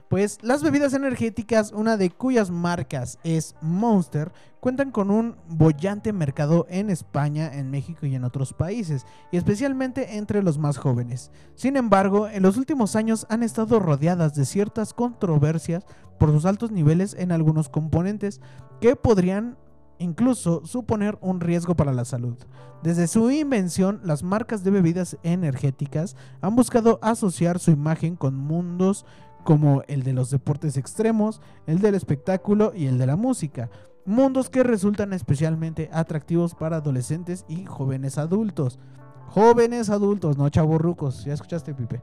Pues 0.08 0.38
las 0.42 0.64
bebidas 0.64 0.94
energéticas, 0.94 1.74
una 1.74 1.98
de 1.98 2.10
cuyas 2.10 2.52
marcas 2.52 3.20
es 3.26 3.56
Monster, 3.60 4.32
cuentan 4.62 4.92
con 4.92 5.12
un 5.12 5.36
bollante 5.50 6.14
mercado 6.14 6.66
en 6.70 6.90
España, 6.90 7.54
en 7.54 7.70
México 7.70 8.06
y 8.06 8.16
en 8.16 8.24
otros 8.24 8.54
países, 8.54 9.06
y 9.34 9.36
especialmente 9.36 10.16
entre 10.16 10.42
los 10.42 10.58
más 10.58 10.78
jóvenes. 10.78 11.32
Sin 11.56 11.76
embargo, 11.76 12.30
en 12.30 12.44
los 12.44 12.56
últimos 12.56 12.96
años 12.96 13.28
han 13.30 13.44
estado 13.44 13.82
rodeadas 13.82 14.36
de 14.36 14.46
ciertas 14.46 14.94
controversias 14.94 15.84
por 16.18 16.32
sus 16.32 16.46
altos 16.46 16.72
niveles 16.72 17.14
en 17.14 17.34
algunos 17.34 17.68
componentes 17.68 18.40
que 18.80 18.96
podrían 18.96 19.58
incluso 20.00 20.66
suponer 20.66 21.18
un 21.22 21.40
riesgo 21.40 21.76
para 21.76 21.94
la 21.94 22.06
salud. 22.06 22.36
Desde 22.84 23.08
su 23.08 23.32
invención, 23.32 24.00
las 24.04 24.24
marcas 24.24 24.64
de 24.64 24.72
bebidas 24.72 25.18
energéticas 25.24 26.16
han 26.42 26.56
buscado 26.56 27.00
asociar 27.02 27.60
su 27.60 27.72
imagen 27.72 28.16
con 28.16 28.36
mundos 28.36 29.06
como 29.44 29.82
el 29.88 30.04
de 30.04 30.14
los 30.14 30.30
deportes 30.30 30.78
extremos, 30.78 31.42
el 31.66 31.80
del 31.80 31.96
espectáculo 31.96 32.74
y 32.76 32.88
el 32.88 32.98
de 32.98 33.08
la 33.08 33.16
música. 33.16 33.70
Mundos 34.06 34.50
que 34.50 34.64
resultan 34.64 35.14
especialmente 35.14 35.90
atractivos 35.92 36.54
para 36.54 36.78
adolescentes 36.78 37.46
y 37.48 37.66
jóvenes 37.66 38.18
adultos. 38.18 38.80
Jóvenes 39.28 39.90
adultos, 39.90 40.38
no 40.38 40.50
chavorrucos. 40.50 41.24
¿Ya 41.26 41.34
escuchaste, 41.34 41.74
Pipe? 41.74 42.02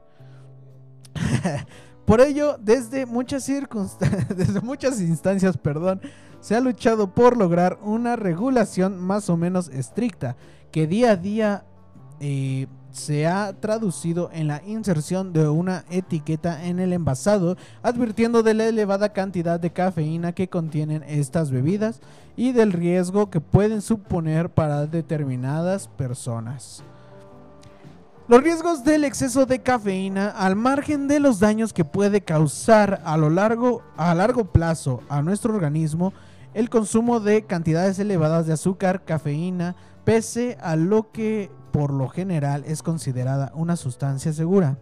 Por 2.05 2.21
ello, 2.21 2.57
desde 2.59 3.05
muchas 3.05 3.43
circunstancias, 3.43 4.27
desde 4.37 4.61
muchas 4.61 5.01
instancias, 5.01 5.57
perdón, 5.57 6.01
se 6.45 6.55
ha 6.55 6.59
luchado 6.59 7.07
por 7.07 7.37
lograr 7.37 7.79
una 7.81 8.15
regulación 8.15 8.99
más 8.99 9.31
o 9.31 9.35
menos 9.35 9.67
estricta 9.69 10.35
que 10.71 10.85
día 10.85 11.09
a 11.09 11.15
día 11.15 11.65
eh, 12.19 12.67
se 12.91 13.25
ha 13.25 13.51
traducido 13.59 14.29
en 14.31 14.45
la 14.49 14.61
inserción 14.63 15.33
de 15.33 15.49
una 15.49 15.85
etiqueta 15.89 16.67
en 16.67 16.79
el 16.79 16.93
envasado 16.93 17.57
advirtiendo 17.81 18.43
de 18.43 18.53
la 18.53 18.67
elevada 18.67 19.11
cantidad 19.11 19.59
de 19.59 19.73
cafeína 19.73 20.33
que 20.33 20.47
contienen 20.47 21.01
estas 21.07 21.49
bebidas 21.49 21.99
y 22.37 22.51
del 22.51 22.73
riesgo 22.73 23.31
que 23.31 23.41
pueden 23.41 23.81
suponer 23.81 24.51
para 24.51 24.85
determinadas 24.85 25.87
personas. 25.87 26.83
Los 28.27 28.43
riesgos 28.43 28.83
del 28.83 29.03
exceso 29.03 29.47
de 29.47 29.63
cafeína, 29.63 30.29
al 30.29 30.55
margen 30.55 31.07
de 31.07 31.19
los 31.19 31.39
daños 31.39 31.73
que 31.73 31.85
puede 31.85 32.21
causar 32.21 33.01
a 33.03 33.17
lo 33.17 33.31
largo 33.31 33.81
a 33.97 34.13
largo 34.13 34.45
plazo 34.45 35.01
a 35.09 35.23
nuestro 35.23 35.55
organismo, 35.55 36.13
el 36.55 36.69
consumo 36.69 37.19
de 37.19 37.45
cantidades 37.45 37.99
elevadas 37.99 38.47
de 38.47 38.53
azúcar, 38.53 39.03
cafeína, 39.03 39.75
pese 40.05 40.57
a 40.61 40.77
lo 40.77 41.11
que 41.11 41.51
por 41.73 41.91
lo 41.91 42.07
general 42.07 42.63
es 42.65 42.81
considerada 42.81 43.51
una 43.55 43.75
sustancia 43.75 44.31
segura. 44.31 44.79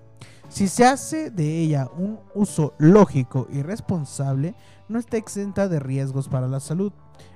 Si 0.49 0.67
se 0.67 0.85
hace 0.85 1.31
de 1.31 1.61
ella 1.61 1.89
un 1.97 2.19
uso 2.35 2.75
lógico 2.77 3.47
y 3.51 3.63
responsable, 3.63 4.53
no 4.87 4.99
está 4.99 5.17
exenta 5.17 5.67
de 5.67 5.79
riesgos 5.79 6.29
para 6.29 6.47
la 6.47 6.59
salud, 6.59 6.93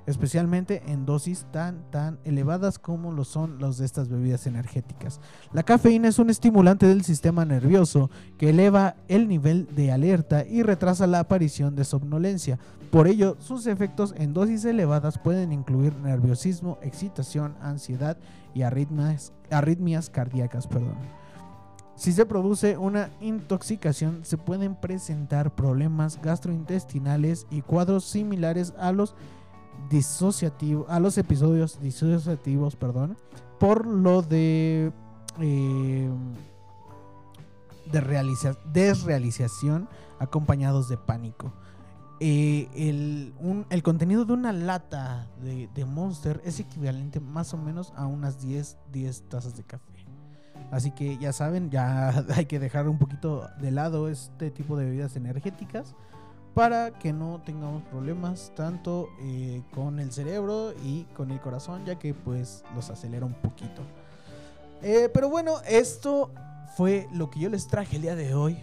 especialmente 0.07 0.81
en 0.87 1.05
dosis 1.05 1.45
tan 1.51 1.83
tan 1.91 2.17
elevadas 2.23 2.79
como 2.79 3.11
lo 3.11 3.25
son 3.25 3.59
los 3.59 3.77
de 3.77 3.85
estas 3.85 4.09
bebidas 4.09 4.47
energéticas. 4.47 5.19
La 5.53 5.63
cafeína 5.63 6.07
es 6.07 6.17
un 6.17 6.29
estimulante 6.29 6.87
del 6.87 7.03
sistema 7.03 7.45
nervioso 7.45 8.09
que 8.37 8.49
eleva 8.49 8.95
el 9.09 9.27
nivel 9.27 9.67
de 9.75 9.91
alerta 9.91 10.45
y 10.45 10.63
retrasa 10.63 11.05
la 11.05 11.19
aparición 11.19 11.75
de 11.75 11.83
somnolencia. 11.83 12.57
Por 12.89 13.07
ello, 13.07 13.35
sus 13.39 13.67
efectos 13.67 14.15
en 14.17 14.33
dosis 14.33 14.63
elevadas 14.63 15.17
pueden 15.19 15.51
incluir 15.51 15.93
nerviosismo, 15.97 16.79
excitación, 16.81 17.55
ansiedad 17.61 18.17
y 18.55 18.61
arritmias, 18.61 19.33
arritmias 19.51 20.09
cardíacas. 20.09 20.67
Perdón. 20.67 20.95
Si 21.97 22.13
se 22.13 22.27
produce 22.27 22.77
una 22.77 23.09
intoxicación, 23.19 24.19
se 24.23 24.37
pueden 24.37 24.75
presentar 24.75 25.55
problemas 25.55 26.21
gastrointestinales 26.21 27.47
y 27.49 27.61
cuadros 27.61 28.05
similares 28.05 28.73
a 28.77 28.91
los 28.91 29.15
disociativos, 29.89 30.89
a 30.89 30.99
los 30.99 31.17
episodios 31.17 31.79
disociativos, 31.81 32.75
perdón, 32.75 33.17
por 33.59 33.85
lo 33.87 34.21
de 34.21 34.91
eh, 35.39 36.09
de 37.91 38.01
realiza- 38.01 38.57
desrealización 38.73 39.87
acompañados 40.19 40.89
de 40.89 40.97
pánico. 40.97 41.53
Eh, 42.19 42.67
el, 42.75 43.33
el 43.69 43.83
contenido 43.83 44.25
de 44.25 44.33
una 44.33 44.51
lata 44.51 45.27
de, 45.41 45.69
de 45.73 45.85
Monster 45.85 46.41
es 46.43 46.59
equivalente 46.59 47.19
más 47.19 47.53
o 47.53 47.57
menos 47.57 47.93
a 47.95 48.07
unas 48.07 48.41
10, 48.41 48.77
10 48.91 49.29
tazas 49.29 49.55
de 49.55 49.63
café. 49.63 49.83
Así 50.71 50.91
que 50.91 51.17
ya 51.19 51.31
saben, 51.31 51.69
ya 51.69 52.09
hay 52.35 52.45
que 52.47 52.59
dejar 52.59 52.89
un 52.89 52.97
poquito 52.97 53.47
de 53.61 53.71
lado 53.71 54.09
este 54.09 54.49
tipo 54.51 54.75
de 54.75 54.85
bebidas 54.85 55.15
energéticas 55.15 55.95
para 56.57 56.89
que 56.89 57.13
no 57.13 57.39
tengamos 57.45 57.83
problemas 57.83 58.51
tanto 58.55 59.09
eh, 59.19 59.61
con 59.75 59.99
el 59.99 60.11
cerebro 60.11 60.73
y 60.83 61.03
con 61.15 61.29
el 61.29 61.39
corazón, 61.39 61.85
ya 61.85 61.99
que 61.99 62.15
pues 62.15 62.63
los 62.73 62.89
acelera 62.89 63.27
un 63.27 63.35
poquito. 63.35 63.83
Eh, 64.81 65.07
pero 65.13 65.29
bueno, 65.29 65.57
esto 65.67 66.31
fue 66.75 67.07
lo 67.13 67.29
que 67.29 67.41
yo 67.41 67.49
les 67.51 67.67
traje 67.67 67.97
el 67.97 68.01
día 68.01 68.15
de 68.15 68.33
hoy. 68.33 68.57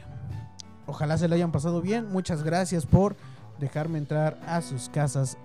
Ojalá 0.89 1.17
se 1.19 1.29
lo 1.29 1.37
hayan 1.37 1.53
pasado 1.53 1.81
bien. 1.81 2.11
Muchas 2.11 2.43
gracias 2.43 2.85
por 2.85 3.15
dejarme 3.61 3.99
entrar 3.99 4.41
a 4.45 4.61
sus 4.61 4.89
casas, 4.89 5.39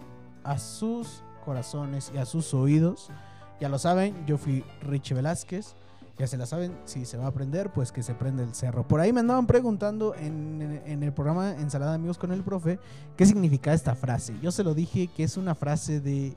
a 0.43 0.57
sus 0.57 1.21
corazones 1.45 2.11
y 2.15 2.17
a 2.17 2.25
sus 2.25 2.55
oídos. 2.55 3.11
Ya 3.59 3.69
lo 3.69 3.77
saben, 3.77 4.25
yo 4.25 4.39
fui 4.39 4.65
Richie 4.81 5.13
Velázquez. 5.13 5.75
Ya 6.19 6.27
se 6.27 6.35
la 6.37 6.45
saben, 6.45 6.77
si 6.83 7.05
se 7.05 7.17
va 7.17 7.25
a 7.25 7.27
aprender, 7.29 7.71
pues 7.71 7.91
que 7.93 8.03
se 8.03 8.13
prende 8.13 8.43
el 8.43 8.53
cerro. 8.53 8.85
Por 8.85 8.99
ahí 8.99 9.13
me 9.13 9.21
andaban 9.21 9.47
preguntando 9.47 10.13
en, 10.15 10.81
en- 10.85 11.01
el 11.01 11.13
programa 11.13 11.51
Ensalada 11.51 11.93
Amigos 11.93 12.17
con 12.17 12.33
el 12.33 12.43
Profe 12.43 12.77
qué 13.15 13.25
significa 13.25 13.73
esta 13.73 13.95
frase. 13.95 14.35
Yo 14.41 14.51
se 14.51 14.63
lo 14.65 14.73
dije 14.75 15.07
que 15.07 15.23
es 15.23 15.37
una 15.37 15.55
frase 15.55 16.01
de, 16.01 16.35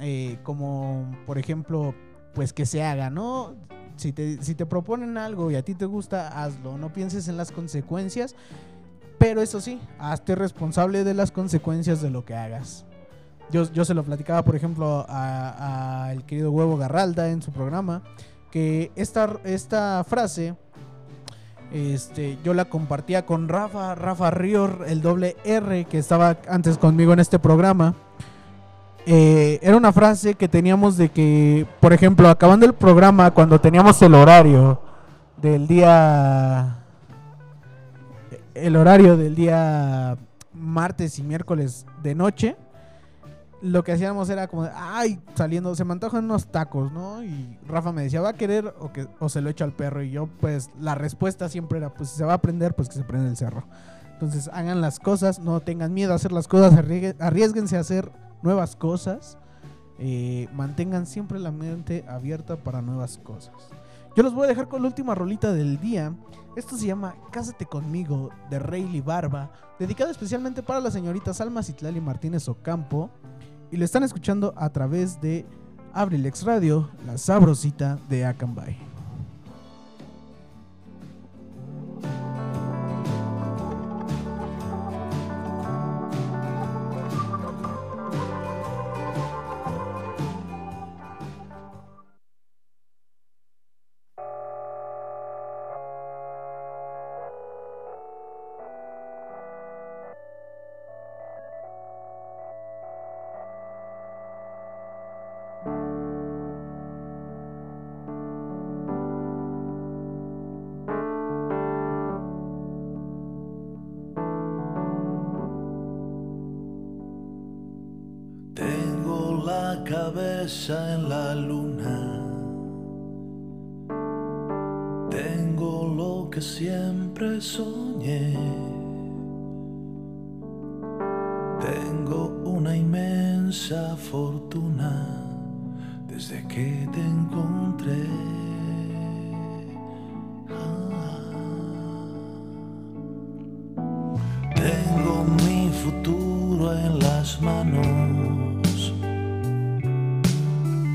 eh, 0.00 0.38
como 0.42 1.14
por 1.26 1.36
ejemplo, 1.36 1.94
pues 2.34 2.54
que 2.54 2.64
se 2.64 2.82
haga, 2.82 3.10
¿no? 3.10 3.54
Si 3.96 4.12
te, 4.12 4.42
si 4.42 4.54
te 4.54 4.64
proponen 4.66 5.18
algo 5.18 5.50
y 5.50 5.56
a 5.56 5.62
ti 5.62 5.74
te 5.74 5.84
gusta, 5.84 6.42
hazlo. 6.42 6.78
No 6.78 6.90
pienses 6.92 7.28
en 7.28 7.36
las 7.36 7.52
consecuencias. 7.52 8.34
Pero 9.18 9.42
eso 9.42 9.60
sí, 9.60 9.80
hazte 9.98 10.34
responsable 10.34 11.04
de 11.04 11.14
las 11.14 11.30
consecuencias 11.30 12.00
de 12.02 12.10
lo 12.10 12.24
que 12.24 12.34
hagas. 12.34 12.84
Yo, 13.50 13.70
yo 13.72 13.84
se 13.84 13.92
lo 13.94 14.02
platicaba, 14.02 14.42
por 14.42 14.56
ejemplo, 14.56 15.04
a- 15.08 16.06
al 16.06 16.24
querido 16.24 16.50
Huevo 16.50 16.76
Garralda 16.78 17.28
en 17.30 17.40
su 17.42 17.52
programa, 17.52 18.02
que 18.54 18.92
esta, 18.94 19.40
esta 19.42 20.04
frase 20.04 20.54
este, 21.72 22.38
yo 22.44 22.54
la 22.54 22.66
compartía 22.66 23.26
con 23.26 23.48
Rafa, 23.48 23.96
Rafa 23.96 24.30
Rior, 24.30 24.84
el 24.86 25.02
doble 25.02 25.36
R, 25.42 25.86
que 25.86 25.98
estaba 25.98 26.36
antes 26.48 26.78
conmigo 26.78 27.12
en 27.12 27.18
este 27.18 27.40
programa. 27.40 27.96
Eh, 29.06 29.58
era 29.60 29.76
una 29.76 29.92
frase 29.92 30.34
que 30.34 30.46
teníamos 30.46 30.96
de 30.96 31.08
que, 31.08 31.66
por 31.80 31.92
ejemplo, 31.92 32.28
acabando 32.28 32.64
el 32.64 32.74
programa, 32.74 33.32
cuando 33.32 33.60
teníamos 33.60 34.00
el 34.02 34.14
horario 34.14 34.80
del 35.42 35.66
día 35.66 36.78
el 38.54 38.76
horario 38.76 39.16
del 39.16 39.34
día 39.34 40.16
martes 40.52 41.18
y 41.18 41.24
miércoles 41.24 41.86
de 42.04 42.14
noche, 42.14 42.56
lo 43.64 43.82
que 43.82 43.92
hacíamos 43.92 44.28
era 44.28 44.46
como, 44.46 44.68
ay, 44.74 45.18
saliendo, 45.34 45.74
se 45.74 45.84
me 45.84 45.92
antojan 45.92 46.24
unos 46.24 46.48
tacos, 46.48 46.92
¿no? 46.92 47.24
Y 47.24 47.58
Rafa 47.66 47.92
me 47.92 48.02
decía, 48.02 48.20
¿va 48.20 48.28
a 48.28 48.32
querer 48.34 48.74
o, 48.78 48.92
que, 48.92 49.08
o 49.20 49.28
se 49.28 49.40
lo 49.40 49.48
echo 49.48 49.64
al 49.64 49.72
perro? 49.72 50.02
Y 50.02 50.10
yo, 50.10 50.28
pues, 50.40 50.70
la 50.78 50.94
respuesta 50.94 51.48
siempre 51.48 51.78
era, 51.78 51.92
pues, 51.94 52.10
si 52.10 52.18
se 52.18 52.24
va 52.24 52.34
a 52.34 52.42
prender, 52.42 52.74
pues 52.74 52.88
que 52.88 52.94
se 52.96 53.04
prende 53.04 53.30
el 53.30 53.36
cerro. 53.36 53.64
Entonces, 54.12 54.48
hagan 54.52 54.80
las 54.80 55.00
cosas, 55.00 55.38
no 55.38 55.60
tengan 55.60 55.94
miedo 55.94 56.12
a 56.12 56.16
hacer 56.16 56.30
las 56.30 56.46
cosas, 56.46 56.72
arriesgue- 56.74 57.16
arriesguense 57.18 57.76
a 57.76 57.80
hacer 57.80 58.12
nuevas 58.42 58.76
cosas, 58.76 59.38
eh, 59.98 60.48
mantengan 60.52 61.06
siempre 61.06 61.38
la 61.38 61.50
mente 61.50 62.04
abierta 62.08 62.56
para 62.56 62.82
nuevas 62.82 63.18
cosas. 63.18 63.54
Yo 64.14 64.22
los 64.22 64.34
voy 64.34 64.44
a 64.44 64.48
dejar 64.48 64.68
con 64.68 64.82
la 64.82 64.88
última 64.88 65.14
rolita 65.14 65.52
del 65.52 65.80
día. 65.80 66.14
Esto 66.54 66.76
se 66.76 66.86
llama 66.86 67.16
Cásate 67.32 67.66
conmigo 67.66 68.30
de 68.50 68.60
Rayleigh 68.60 69.00
Barba, 69.00 69.50
dedicado 69.78 70.10
especialmente 70.12 70.62
para 70.62 70.78
la 70.80 70.90
señorita 70.92 71.34
Salma 71.34 71.64
Citlali 71.64 72.00
Martínez 72.00 72.48
Ocampo. 72.48 73.10
Y 73.70 73.76
lo 73.76 73.84
están 73.84 74.02
escuchando 74.02 74.54
a 74.56 74.70
través 74.70 75.20
de 75.20 75.46
Abrilex 75.92 76.44
Radio, 76.44 76.90
la 77.06 77.18
sabrosita 77.18 77.98
de 78.08 78.24
Acambay. 78.24 78.93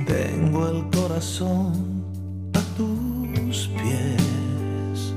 tengo 0.05 0.67
el 0.69 0.89
corazón 0.89 2.03
a 2.53 2.61
tus 2.77 3.67
pies. 3.67 5.13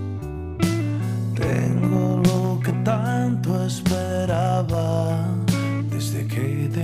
Tengo 1.35 2.23
lo 2.25 2.61
que 2.61 2.73
tanto 2.85 3.65
esperaba 3.65 5.27
desde 5.91 6.27
que 6.27 6.69
te 6.73 6.83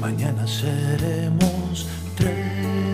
mañana 0.00 0.46
seremos 0.46 1.86
tres. 2.16 2.93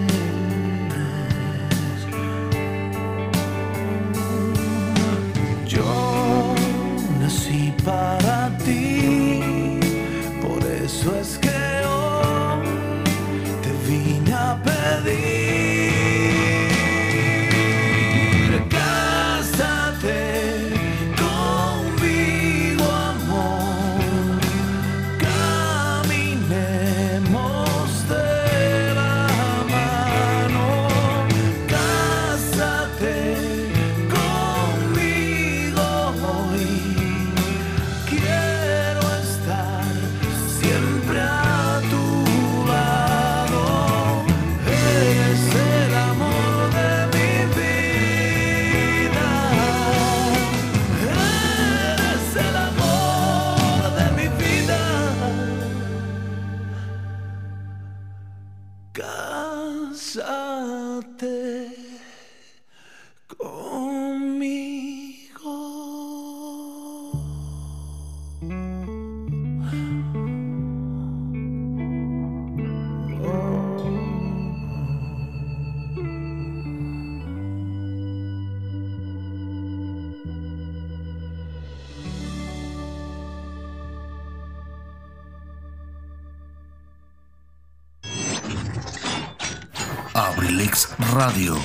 Radio. 91.21 91.60